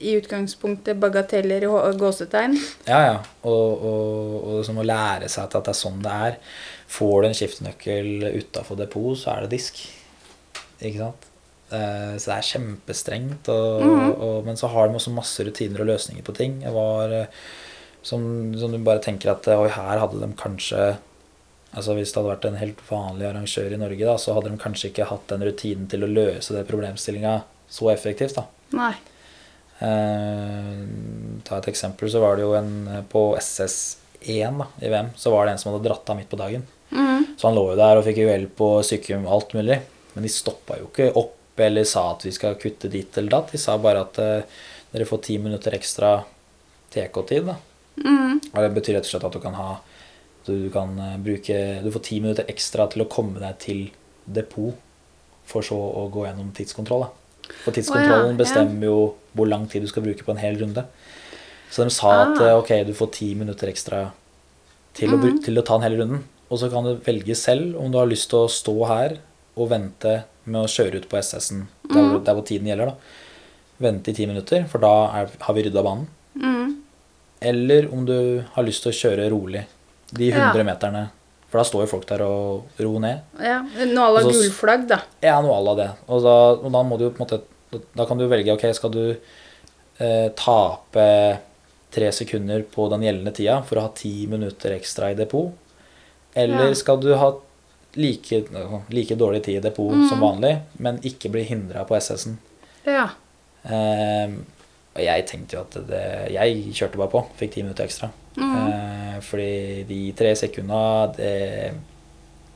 [0.00, 2.56] i utgangspunktet bagateller i gåsetegn.
[2.88, 3.18] Ja, ja.
[3.44, 6.36] Og, og, og som å lære seg at det er sånn det er.
[6.94, 9.80] Får du en skiftenøkkel utafor depot, så er det disk.
[10.80, 11.24] Ikke sant?
[11.72, 13.48] Eh, Så det er kjempestrengt.
[13.50, 14.10] Og, Mhm.
[14.22, 16.60] og, men så har de også masse rutiner og løsninger på ting.
[16.62, 17.26] Jeg var eh,
[18.02, 20.96] som, som du bare tenker at Oi, her hadde de kanskje
[21.74, 24.58] Altså Hvis det hadde vært en helt vanlig arrangør i Norge, da, så hadde de
[24.62, 27.32] kanskje ikke hatt den rutinen til å løse det problemstillinga
[27.68, 28.36] så effektivt.
[28.36, 28.44] da.
[28.78, 28.92] Nei.
[29.82, 30.84] Eh,
[31.42, 35.32] ta et eksempel, så var det jo en eh, på SS1 da, i VM, så
[35.34, 36.62] var det en som hadde dratt av midt på dagen.
[36.94, 37.34] Mm.
[37.36, 39.80] Så han lå jo der og fikk jo hjelp på sykehjem, alt mulig.
[40.14, 43.52] Men de stoppa jo ikke opp eller sa at vi skal kutte dit eller datt.
[43.54, 44.62] De sa bare at uh,
[44.94, 46.16] dere får ti minutter ekstra
[46.94, 47.50] TK-tid.
[47.50, 47.58] da.
[48.02, 48.40] Mm.
[48.52, 49.68] Og det betyr rett og slett at du kan ha
[50.44, 53.78] du kan eh, bruke Du får ti minutter ekstra til å komme deg til
[54.24, 54.76] depot,
[55.48, 57.06] for så å gå gjennom tidskontroll.
[57.06, 57.54] da.
[57.64, 58.40] For tidskontrollen ja.
[58.42, 58.98] bestemmer jo
[59.36, 60.84] hvor lang tid du skal bruke på en hel runde.
[61.72, 62.28] Så de sa Ah.
[62.28, 64.12] at ok, du får ti minutter ekstra
[64.94, 66.24] til, å, til å ta den hele runden.
[66.50, 69.16] Og så kan du velge selv om du har lyst til å stå her
[69.56, 72.86] og vente med å kjøre ut på SS-en der, hvor- der hvor tiden gjelder.
[72.86, 72.94] da.
[73.80, 76.06] Vente i ti minutter, for da er, har vi rydda banen.
[76.36, 76.76] Mm.
[77.42, 79.64] Eller om du har lyst til å kjøre rolig
[80.12, 80.52] de Ja.
[80.52, 81.10] meterne.
[81.50, 83.20] For da står jo folk der og roer ned.
[83.40, 83.62] Ja.
[83.62, 85.02] Noe à la gulflagg, da.
[85.22, 85.90] Ja, noe à la det.
[86.08, 87.42] Og da, og da må du på en måte
[87.96, 89.16] Da kan du velge ok, skal du
[89.98, 91.38] eh, tape
[91.90, 95.52] tre sekunder på den gjeldende tida for å ha ti minutter ekstra i depot?
[96.34, 96.74] Eller Ja.
[96.74, 97.32] skal du ha
[97.94, 98.44] like,
[98.90, 100.08] like dårlig tid i depot Mm.
[100.08, 102.38] som vanlig, men ikke bli hindra på SS-en?
[102.86, 103.08] Ja.
[103.64, 104.28] Eh,
[104.94, 107.24] og jeg tenkte jo at det Jeg kjørte bare på.
[107.38, 108.10] Fikk ti minutter ekstra.
[108.36, 108.54] Mm.
[108.68, 111.72] Eh, fordi de tre sekunda, det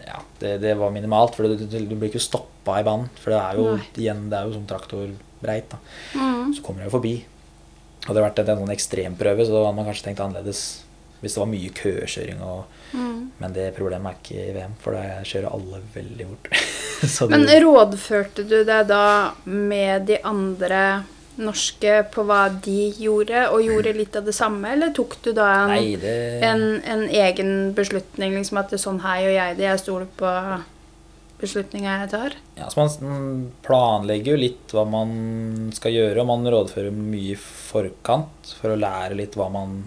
[0.06, 1.34] Ja, det, det var minimalt.
[1.36, 3.10] For du, du, du blir ikke stoppa i banen.
[3.20, 5.68] For det er jo igjen, det er jo som traktorbreit.
[5.68, 5.76] da.
[6.14, 6.54] Mm.
[6.54, 7.24] Så kommer jeg jo forbi.
[8.06, 10.62] Hadde det vært en, en sånn ekstremprøve, så hadde man kanskje tenkt annerledes.
[11.20, 13.30] Hvis det var mye køkjøring og Mm.
[13.38, 16.50] Men det problemet er ikke i VM, for da kjører alle veldig fort.
[17.32, 19.04] Men du, rådførte du deg da
[19.44, 20.82] med de andre
[21.38, 25.46] norske på hva de gjorde, og gjorde litt av det samme, eller tok du da
[25.60, 26.16] en, Nei, det
[26.46, 30.10] en, en egen beslutning, liksom at det er sånn her gjør jeg det, jeg stoler
[30.18, 30.32] på
[31.38, 32.34] beslutninga jeg tar?
[32.58, 37.38] Ja, så Man planlegger jo litt hva man skal gjøre, og man rådfører mye i
[37.38, 39.80] forkant for å lære litt hva man,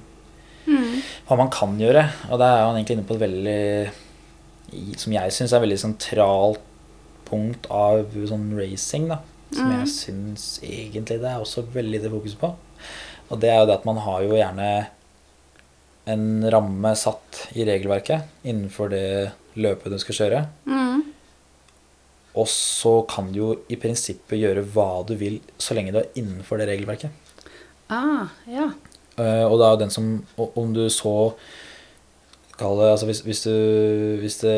[0.72, 1.02] Mm.
[1.28, 2.06] hva man kan gjøre.
[2.32, 5.80] Og da er han egentlig inne på et veldig Som jeg syns er et veldig
[5.82, 6.62] sentralt
[7.28, 9.08] punkt av sånn racing.
[9.12, 9.20] da
[9.52, 9.80] Som Mm.
[9.80, 12.54] jeg syns egentlig det er også veldig lite fokus på.
[13.32, 14.88] Og det er jo det at man har jo gjerne
[16.08, 20.42] en ramme satt i regelverket innenfor det løpet du skal kjøre.
[20.66, 21.04] Mm.
[22.36, 26.08] Og så kan du jo i prinsippet gjøre hva du vil så lenge du er
[26.16, 27.12] innenfor det regelverket.
[27.92, 28.70] Ah, ja.
[29.20, 30.05] Eh, og det er jo den som
[30.55, 31.34] Om du så
[32.57, 33.51] Kall det Altså hvis, hvis du
[34.22, 34.55] Hvis det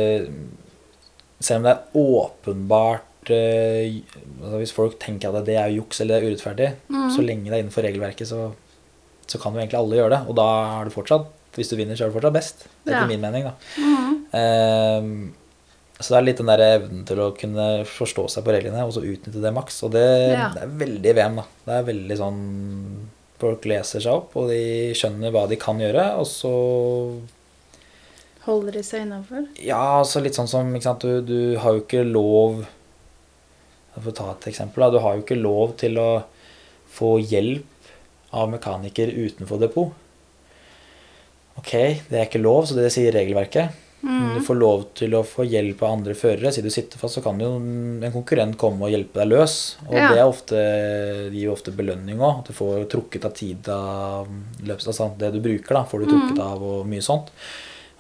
[1.44, 3.98] Selv om det er åpenbart eh,
[4.44, 7.10] altså Hvis folk tenker at det er juks eller det er urettferdig, Mm.
[7.16, 8.52] så lenge det er innenfor regelverket, så,
[9.28, 10.22] så kan jo egentlig alle gjøre det.
[10.30, 10.48] Og da
[10.82, 11.26] er du fortsatt
[11.58, 12.68] Hvis du vinner, så er du fortsatt best.
[12.86, 13.08] Etter Ja.
[13.10, 13.54] min mening, da.
[13.78, 14.14] Mm.
[14.38, 15.34] Ehm,
[16.00, 18.92] Så det er litt den der evnen til å kunne forstå seg på reglene og
[18.96, 19.84] så utnytte det maks.
[19.86, 20.50] Og det, Ja.
[20.54, 21.44] det er veldig VM, da.
[21.66, 22.40] Det er veldig sånn
[23.44, 26.54] Folk leser seg opp, og de skjønner hva de kan gjøre, og så
[28.44, 29.46] Holder de seg innafor?
[29.64, 32.66] Ja, altså litt sånn som sant, du, du har jo ikke lov
[33.96, 34.90] For å ta et eksempel, da.
[34.92, 36.10] Du har jo ikke lov til å
[36.94, 37.92] få hjelp
[38.34, 39.94] av mekaniker utenfor depot.
[41.62, 41.72] Ok,
[42.10, 43.83] det er ikke lov, så det sier regelverket.
[44.04, 46.52] Men du får lov til å få hjelp av andre førere.
[46.52, 49.54] Siden du sitter fast, så kan jo en konkurrent komme og hjelpe deg løs.
[49.88, 50.10] Og Ja.
[50.12, 50.64] det er ofte,
[51.32, 52.40] gir ofte belønning òg.
[52.42, 54.28] At du får trukket av tid av
[54.60, 54.88] løpet.
[54.92, 57.32] Altså det du bruker, da, får du trukket av og mye sånt.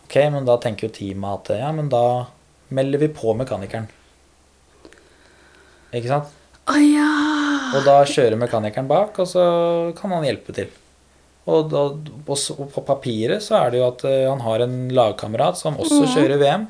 [0.03, 2.27] Ok, men da tenker jo teamet at ja, men da
[2.69, 3.87] melder vi på mekanikeren.
[5.93, 6.25] Ikke sant?
[6.67, 7.07] Å ja!
[7.77, 10.67] Og da kjører mekanikeren bak, og så kan han hjelpe til.
[11.45, 11.79] Og, da,
[12.31, 16.05] og på papiret så er det jo at eh, han har en lagkamerat som også
[16.15, 16.67] kjører VM.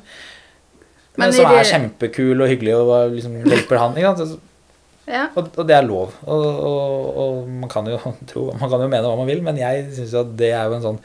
[1.14, 1.20] Mhm.
[1.22, 3.94] Men som er det- kjempekul og hyggelig og liksom hjelper han.
[3.94, 4.40] Ikke sant?
[5.06, 5.28] ja.
[5.36, 6.10] Og, og det er lov.
[6.26, 6.44] Og,
[7.22, 10.14] og, man, kan jo tro, man kan jo mene hva man vil, men jeg syns
[10.18, 10.98] at det er jo en sånn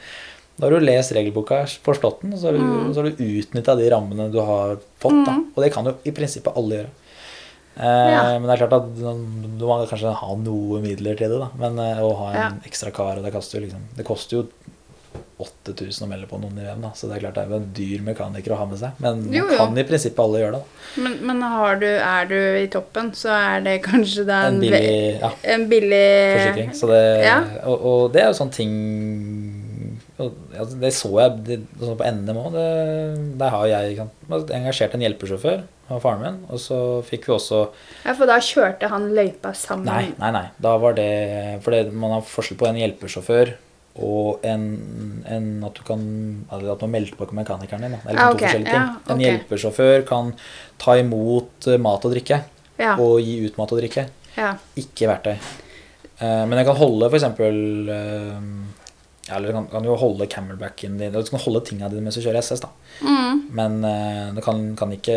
[0.60, 2.90] Da har du lest regelboka, forstått den, og så har du, Mm.
[3.16, 5.24] du utnytta de rammene du har fått.
[5.24, 5.38] Da.
[5.56, 6.90] Og det kan jo i prinsippet alle gjøre.
[7.80, 8.22] Eh, Ja.
[8.38, 11.38] Men det er klart at du må kanskje ha noe midler til det.
[11.40, 12.50] da Men eh, å ha en Ja.
[12.68, 14.46] ekstra kar det koster jo liksom Det koster jo
[15.40, 17.56] 8000 å melde på noen i VM, da så det er klart det er jo
[17.56, 18.98] en dyr mekaniker å ha med seg.
[19.00, 19.56] Men Jo, man jo.
[19.62, 20.60] kan i prinsippet alle gjøre det.
[20.60, 24.60] da Men, men har du, er du i toppen, så er det kanskje da En
[24.60, 26.04] billig ja, en billig
[26.36, 26.74] forsikring.
[26.76, 27.00] Så det,
[27.64, 28.76] og, og det er jo sånn ting
[30.20, 30.36] og,
[30.76, 32.56] Det så jeg det, sånn på NM òg.
[33.40, 36.36] Der har jeg sant, engasjert en hjelpesjåfør av faren min.
[36.50, 37.62] Og så fikk vi også
[38.04, 39.86] Ja, for da kjørte han løypa sammen.
[39.90, 40.46] Nei, nei, nei.
[40.60, 41.08] Da var det
[41.64, 43.54] For det, man har forskjell på en hjelpesjåfør
[44.00, 44.62] og en,
[45.26, 46.02] en at du kan
[46.48, 47.96] altså At man melder på mekanikeren din.
[47.96, 47.98] Da.
[48.04, 48.86] Det er liksom Ah, to forskjellige ting.
[48.86, 49.24] ja, En ok.
[49.26, 50.30] hjelpesjåfør kan
[50.78, 52.38] ta imot eh, mat og drikke.
[52.80, 54.06] Ja, Og gi ut mat og drikke.
[54.36, 54.54] ja.
[54.78, 55.34] Ikke verktøy.
[56.20, 57.10] Eh, men jeg kan holde
[57.90, 58.40] eh,
[59.30, 62.24] ja, Eller kan, kan jo holde camelbacken din Du kan holde tinga dine mens du
[62.24, 62.70] kjører SS, da.
[63.06, 63.38] Mm.
[63.54, 65.16] Men uh, du kan, kan, ikke,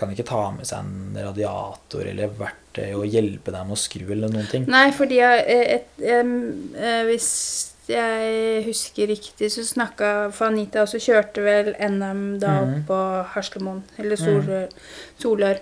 [0.00, 4.04] kan ikke ta med seg en radiator eller verktøy og hjelpe deg med å skru
[4.14, 4.68] eller noen ting.
[4.70, 6.30] Nei, fordi jeg, et, em,
[6.76, 7.28] eh, hvis
[7.88, 12.74] jeg husker riktig, så snakka For Anita også kjørte vel NM da Mhm.
[12.82, 12.98] opp på
[13.34, 14.44] Haslemoen, eller Sol,
[15.20, 15.60] Solør.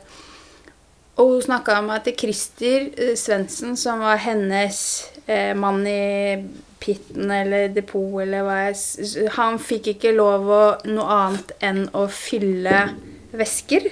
[1.17, 4.81] Og hun snakka om at Christer eh, Svendsen, som var hennes
[5.27, 6.45] eh, mann i
[6.81, 12.07] pitten eller depot eller hva jeg Han fikk ikke lov å noe annet enn å
[12.13, 12.83] fylle
[13.37, 13.89] væsker.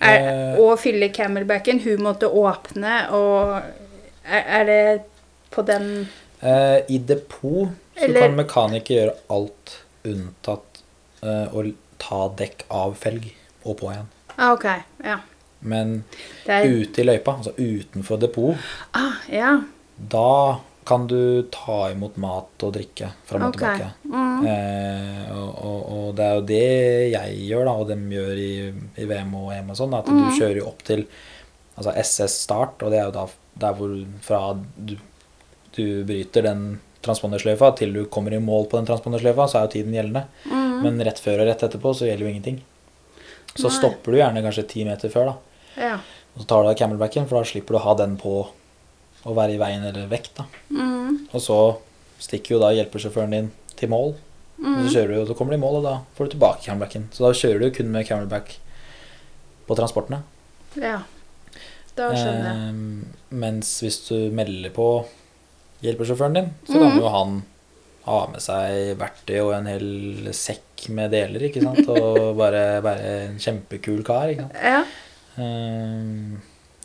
[0.00, 0.58] Er, Eh.
[0.60, 1.78] og fylle camelbacken.
[1.80, 3.62] Hun måtte åpne, og
[4.26, 5.02] er, er det
[5.50, 6.08] på den
[6.42, 9.70] Eh, I depot så Eller- kan mekaniker gjøre alt
[10.04, 10.82] unntatt
[11.22, 11.62] eh, å
[11.98, 13.30] ta dekk av felg
[13.64, 14.06] og på igjen.
[14.38, 14.66] ah, Ok,
[15.02, 15.16] ja.
[15.62, 16.04] Men
[16.46, 18.54] er, ute i løypa, altså utenfor depot,
[18.94, 19.62] ah, ja.
[19.96, 23.80] Da kan du ta imot mat og drikke fram og okay.
[23.80, 23.88] tilbake.
[24.06, 24.44] Mm.
[24.46, 26.66] Eh, og, og, og det er jo det
[27.10, 28.52] jeg gjør, da, og dem gjør i,
[29.02, 30.20] i VM og EM og sånn, at Mm.
[30.22, 31.02] du kjører jo opp til
[31.76, 33.26] altså SS start, og det er jo da
[33.56, 33.92] der hvor
[34.22, 34.40] fra
[34.76, 34.94] du,
[35.76, 36.62] du bryter den
[37.02, 40.26] transpondersløyfa til du kommer i mål på den transpondersløyfa, så er jo tiden gjeldende.
[40.44, 40.76] Mm.
[40.84, 42.60] Men rett før og rett etterpå så gjelder jo ingenting.
[43.56, 43.74] Så Nei.
[43.78, 45.82] stopper du gjerne kanskje ti meter før, da.
[45.88, 45.98] ja.
[46.36, 48.32] Og så tar du av camelbacken, for da slipper du å ha den på
[49.26, 50.46] å være i veien eller vekk, da.
[50.70, 51.26] Mm.
[51.32, 51.58] Og så
[52.22, 54.14] stikker jo da hjelpesjåføren din til mål.
[54.56, 56.64] Og så kjører du, og så kommer du i mål, og da får du tilbake
[56.64, 57.10] camelbacken.
[57.12, 58.56] Så da kjører du kun med camelback
[59.66, 60.22] på transportene.
[60.80, 61.02] ja.
[61.96, 62.56] Da skjønner jeg.
[62.68, 64.88] Eh, mens hvis du melder på
[65.80, 66.98] hjelpesjåføren din, så kan mm.
[67.00, 67.38] jo han
[68.06, 71.88] ha med seg verktøy og en hel sekk med deler, ikke sant.
[71.88, 74.60] Og bare være en kjempekul kar, ikke sant.
[74.60, 74.82] Ja.
[75.40, 76.36] Ehm,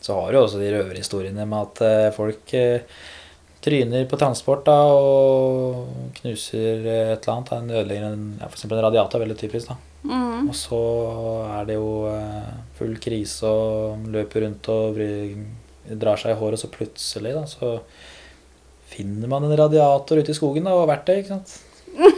[0.01, 3.01] Så har du også de røverhistoriene med at eh, folk eh,
[3.61, 7.51] tryner på transport da, og knuser eh, et eller annet.
[7.53, 9.69] En ødelegger en, ja, for en radiator, veldig typisk.
[9.69, 9.77] da.
[10.09, 10.47] Mm.
[10.49, 10.79] Og så
[11.59, 11.91] er det jo
[12.79, 14.97] full krise og løper rundt og
[16.01, 17.75] drar seg i håret, og så plutselig da, så
[18.91, 21.59] finner man en radiator ute i skogen da, og verktøy, ikke sant.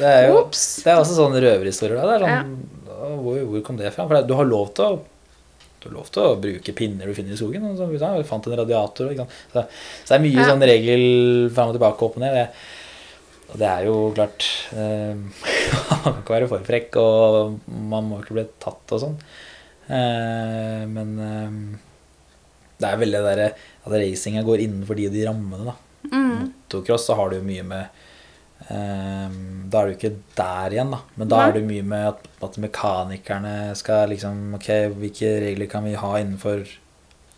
[0.00, 1.98] Det er jo det er også sånne røverhistorier.
[1.98, 2.04] da.
[2.08, 2.52] Det er sånn,
[3.20, 4.06] hvor, hvor kom det fra?
[4.08, 5.00] For du har lov til å
[5.80, 7.64] du har lov til å bruke pinner du finner i skogen.
[7.70, 9.10] Og så, vi fant en radiator.
[9.16, 9.64] Så, så
[10.10, 10.48] det er mye Ja.
[10.50, 11.04] sånn regel
[11.56, 12.36] fram og tilbake, opp og ned.
[12.36, 12.46] Det,
[13.50, 14.44] og det er jo klart
[14.78, 15.14] eh,
[15.90, 17.56] Man kan ikke være for frekk, og
[17.90, 19.16] man må ikke bli tatt og sånn.
[19.90, 21.56] Eh, men eh,
[22.80, 23.48] det er veldig det derre
[23.80, 25.74] at racinga går innenfor de de rammene, da.
[26.12, 26.30] Mm.
[26.44, 27.99] Motocross så har du jo mye med
[28.68, 31.00] Ehm, da er du ikke der igjen, da.
[31.16, 31.48] Men da Nei.
[31.48, 34.68] er det mye med at, at mekanikerne skal liksom Ok,
[35.00, 36.66] hvilke regler kan vi ha innenfor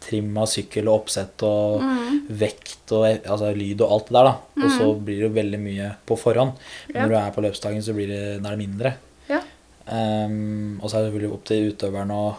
[0.02, 2.26] trim av sykkel og oppsett og Mm.
[2.28, 4.64] vekt og altså, lyd og alt det der, da.
[4.64, 6.52] Og så blir det jo veldig mye på forhånd.
[6.88, 7.02] Men Ja.
[7.06, 8.94] Når du er på løpsdagen, så blir det, det mindre.
[9.28, 9.40] Ja.
[9.86, 12.36] Um, og så er det selvfølgelig opp til utøveren å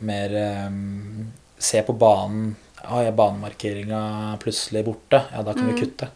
[0.00, 2.56] mer um, se på banen.
[2.82, 5.22] Har jeg banemarkeringa plutselig borte?
[5.32, 6.08] Ja, da kan vi kutte.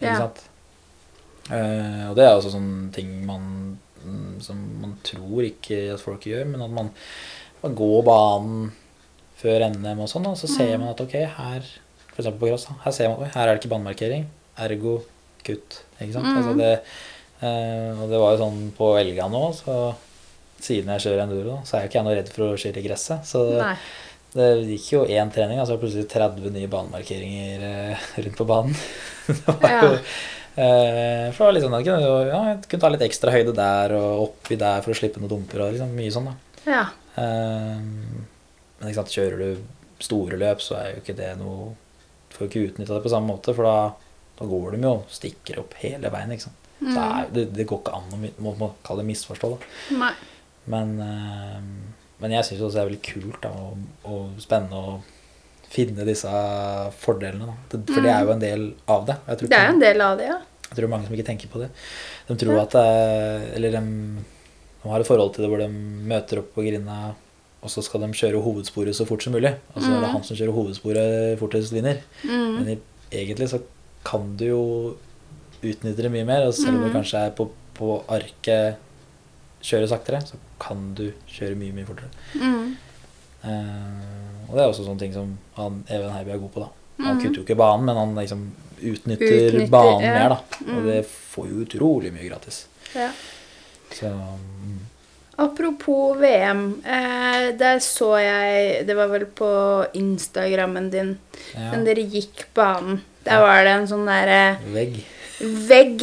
[0.00, 0.16] Ikke Ja.
[0.18, 0.47] sant?
[1.50, 3.44] Eh, og det er også sånne ting man
[4.04, 6.90] mm, som man tror ikke at folk gjør, men at man,
[7.62, 8.70] man går banen
[9.38, 11.68] før NM og sånn, og så ser man at ok, her
[12.10, 14.24] for eksempel på cross, da, her ser man her er det ikke banemarkering,
[14.58, 14.96] ergo
[15.46, 15.76] kutt.
[16.02, 16.26] Ikke sant?
[16.34, 16.72] Altså det,
[17.46, 19.76] eh, og det var jo sånn på Elga nå, så
[20.58, 23.22] siden jeg kjører enduro, så er jo ikke jeg noe redd for å i gresset.
[23.30, 23.76] Så Nei.
[24.34, 28.74] det gikk jo én trening, altså plutselig 30 nye banemarkeringer eh, rundt på banen.
[29.28, 29.84] det var Ja.
[29.86, 29.94] jo
[30.58, 33.54] For det var litt sånn at jeg kunne, ja, jeg kunne ta litt ekstra høyde
[33.54, 36.64] der og oppi der for å slippe noen dumper og liksom mye sånn, da.
[36.68, 36.84] Ja.
[37.18, 37.78] Eh,
[38.78, 41.74] men sant, kjører du store løp, så er jo ikke det noe
[42.28, 45.12] Får jo ikke utnytta det på samme måte, for da, da går de jo og
[45.16, 46.66] stikker opp hele veien, ikke sant.
[46.76, 49.70] Så det, er, det, det går ikke an å må, må kalle det misforstå, da.
[50.02, 50.10] Nei.
[50.68, 54.98] Men, eh, men jeg syns også det er veldig kult da, og, og spennende å
[55.72, 56.34] finne disse
[57.00, 57.48] fordelene.
[57.48, 57.56] Da.
[57.72, 59.18] Det, for det er jo en del av det.
[59.40, 60.38] Det er jo en del av det, ja.
[60.68, 61.70] Jeg tror mange som ikke tenker på det.
[62.28, 63.80] De tror at det er Eller de,
[64.82, 65.68] de har et forhold til det hvor de
[66.12, 66.98] møter opp på grinda,
[67.58, 69.54] og så skal de kjøre hovedsporet så fort som mulig.
[69.74, 72.02] Og så er det han som kjører hovedsporet fortest, vinner.
[72.22, 72.50] Mm.
[72.58, 72.76] Men i,
[73.10, 73.62] egentlig så
[74.06, 74.64] kan du jo
[75.58, 76.46] utnytte det mye mer.
[76.46, 78.78] Og selv om du kanskje er på, på arket
[79.64, 82.12] kjører saktere, så kan du kjøre mye, mye fortere.
[82.38, 82.76] Mm.
[83.42, 86.62] Uh, og det er også sånne ting som han, Even Heiby er god på.
[86.62, 86.70] da.
[87.08, 88.46] Han kutter jo ikke banen, men han liksom
[88.82, 90.12] utnytter, Utnytter, banen ja.
[90.14, 90.28] mer.
[90.28, 90.74] da.
[90.76, 92.66] Og det får jo utrolig mye gratis.
[92.94, 93.10] Ja.
[93.94, 94.78] Så mm,
[95.38, 96.62] Apropos VM.
[96.84, 99.50] Eh, der så jeg Det var vel på
[99.94, 101.12] Instagrammen din.
[101.54, 103.00] ja, Men dere gikk banen.
[103.24, 104.98] Der var det en sånn derre vegg.
[105.68, 106.02] vegg.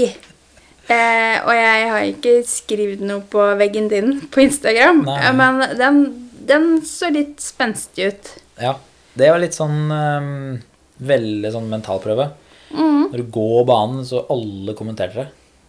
[0.86, 5.15] Eh, og jeg har ikke skrevet noe på veggen din på Instagram, Nei.
[5.26, 6.01] eh, men den,
[6.45, 8.30] den så litt spenstig ut.
[8.61, 8.76] Ja.
[9.15, 10.61] Det var litt sånn um,
[11.07, 12.30] Veldig sånn mentalprøve.
[12.72, 13.11] Mm.
[13.11, 15.28] Når du går banen, så alle kommenterte det.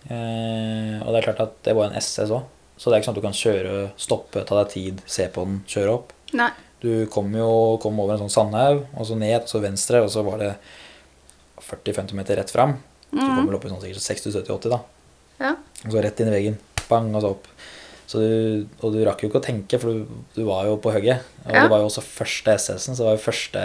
[0.08, 2.44] Eh, og det er klart at det var en SS òg.
[2.76, 5.44] Så det er ikke sånn at du kan kjøre, stoppe, ta deg tid, se på
[5.48, 6.10] den, kjøre opp.
[6.36, 6.50] Nei.
[6.82, 7.48] Du kom jo
[7.80, 10.50] kom over en sånn sandhaug, og så ned, og så venstre, og så var det
[11.62, 12.76] 40-50 meter rett fram.
[13.10, 14.80] Så du kom vel opp i sånn sikkert 60-70-80, da.
[15.40, 15.54] Ja.
[15.86, 16.58] Og så rett inn i veggen.
[16.90, 17.48] Bang, og så opp.
[18.06, 20.92] Så du, og du rakk jo ikke å tenke, for du, du var jo på
[20.94, 21.24] hugget.
[21.46, 21.64] Og Ja.
[21.64, 23.64] det var jo også første SS-en, så det var jo første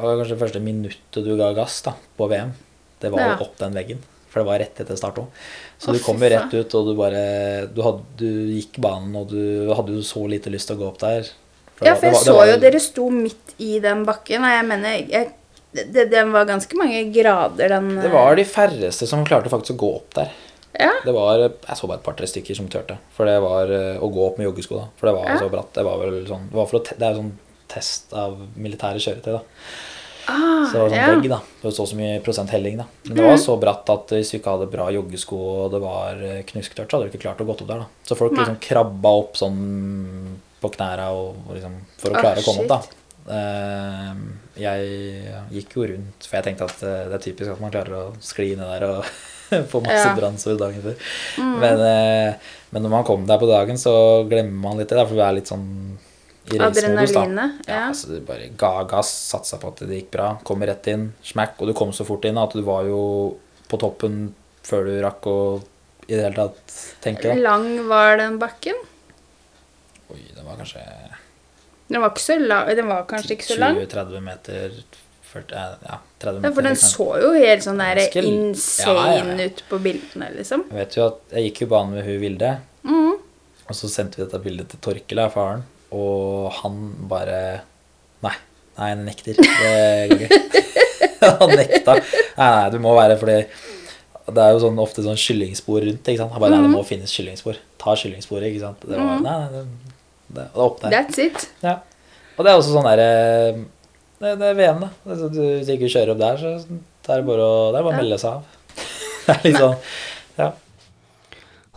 [0.00, 2.52] det var kanskje første minuttet du ga gass da, på VM.
[3.00, 3.36] Det var Ja.
[3.40, 3.98] opp den veggen.
[4.30, 5.26] For det var rett etter start òg.
[5.80, 9.16] Så Åh, du kom jo rett ut, og du bare du, hadde, du gikk banen,
[9.16, 11.24] og du hadde jo så lite lyst til å gå opp der.
[11.74, 14.50] For Ja, for jeg var- så var- jo dere sto midt i den bakken, og
[14.54, 15.32] jeg mener jeg,
[15.72, 19.78] det, Den var ganske mange grader, den Det var de færreste som klarte faktisk å
[19.78, 20.30] gå opp der.
[20.78, 20.92] Ja.
[21.04, 22.98] Det var, Jeg så bare et par-tre stykker som turte.
[23.16, 24.86] For det var eh, å gå opp med joggesko, da.
[24.96, 25.38] For det var Ja.
[25.38, 25.72] så bratt.
[25.72, 27.32] Det var vel sånn Det, var for å det er sånn
[27.68, 29.40] test av militære kjøretøy, da.
[30.30, 31.08] Ah, Så sånn ja.
[31.10, 31.40] vegg, da.
[31.60, 32.86] Det var så så mye prosent helling, da.
[33.08, 36.22] Men det var så bratt at hvis du ikke hadde bra joggesko og det var
[36.22, 38.06] eh, knusktørt, så hadde du ikke klart å gå opp der, da.
[38.06, 39.58] Så folk liksom krabba opp sånn
[40.60, 42.70] på og liksom for å klare klare å komme shit.
[42.70, 42.96] opp, da.
[43.30, 44.14] Eh,
[44.60, 47.96] jeg gikk jo rundt, for jeg tenkte at eh, det er typisk at man klarer
[47.98, 49.04] å skli ned der og
[49.72, 50.14] få masse Ja.
[50.16, 51.10] brannsår dagen før.
[51.38, 53.94] Men, eh, men når man kommer der på dagen, så
[54.30, 55.66] glemmer man litt det, for du er litt sånn.
[56.50, 57.88] Adrenalinet, Ja, ja.
[57.94, 61.58] så du bare ga gass, satsa på at det gikk bra, kom rett inn, smack,
[61.60, 63.02] og du kom så fort inn at du var jo
[63.70, 64.32] på toppen
[64.66, 65.36] før du rakk å
[66.10, 67.34] i det hele tatt tenke.
[67.38, 68.78] Lang var den bakken?
[70.10, 70.82] Oi, den var kanskje
[71.90, 73.78] Den var, ikke så lang, den var kanskje ikke så lang?
[73.78, 74.74] 20-30 meter
[75.30, 75.54] 40,
[75.86, 76.90] ja, 30 Ja, for den liksom.
[76.90, 79.46] så jo helt sånn der Ganske insane Ja, ja, ja.
[79.46, 80.64] ut på bildene, liksom.
[80.70, 82.50] Jeg vet jo at jeg gikk jo banen med hun Vilde,
[82.82, 83.12] mm.
[83.68, 85.62] og så sendte vi dette bildet til Torkel, faren,
[85.96, 86.78] og han
[87.10, 87.40] bare
[88.20, 88.34] Nei,
[88.76, 89.38] nei, han nekter.
[89.38, 90.40] Det går ikke.
[91.40, 91.94] han nekta.
[91.96, 93.38] Nei, nei, du må være fordi
[94.30, 96.04] det er jo sånn, ofte sånn kyllingspor rundt.
[96.06, 96.34] ikke sant?
[96.34, 97.58] Han bare, nei, det må finnes kyllingspor.
[97.80, 98.84] Ta kyllingsporet, ikke sant.
[98.84, 99.94] Det var, nei, nei, det,
[100.28, 100.94] det, det åpner.
[100.94, 101.48] That's it.
[101.64, 101.78] Ja.
[102.36, 103.62] Og det er også sånn der eh,
[104.20, 104.90] Det, det er VM, da.
[105.08, 106.54] Altså, hvis du ikke kjører opp der, så
[107.08, 108.84] det er bare å, det er bare å melde seg av.
[109.26, 109.78] det er litt sånn
[110.40, 110.50] Ja.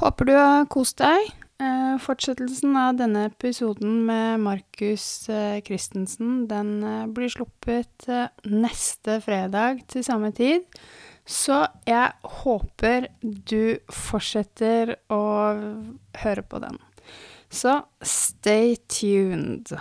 [0.04, 1.32] Håper du har kost deg.
[1.64, 8.08] Eh, fortsettelsen av denne episoden med Markus eh, Christensen den eh, blir sluppet
[8.44, 10.66] neste fredag til samme tid.
[11.24, 12.12] Så jeg
[12.42, 15.24] håper du fortsetter å
[16.26, 16.82] høre på den.
[17.54, 19.72] Så stay tuned.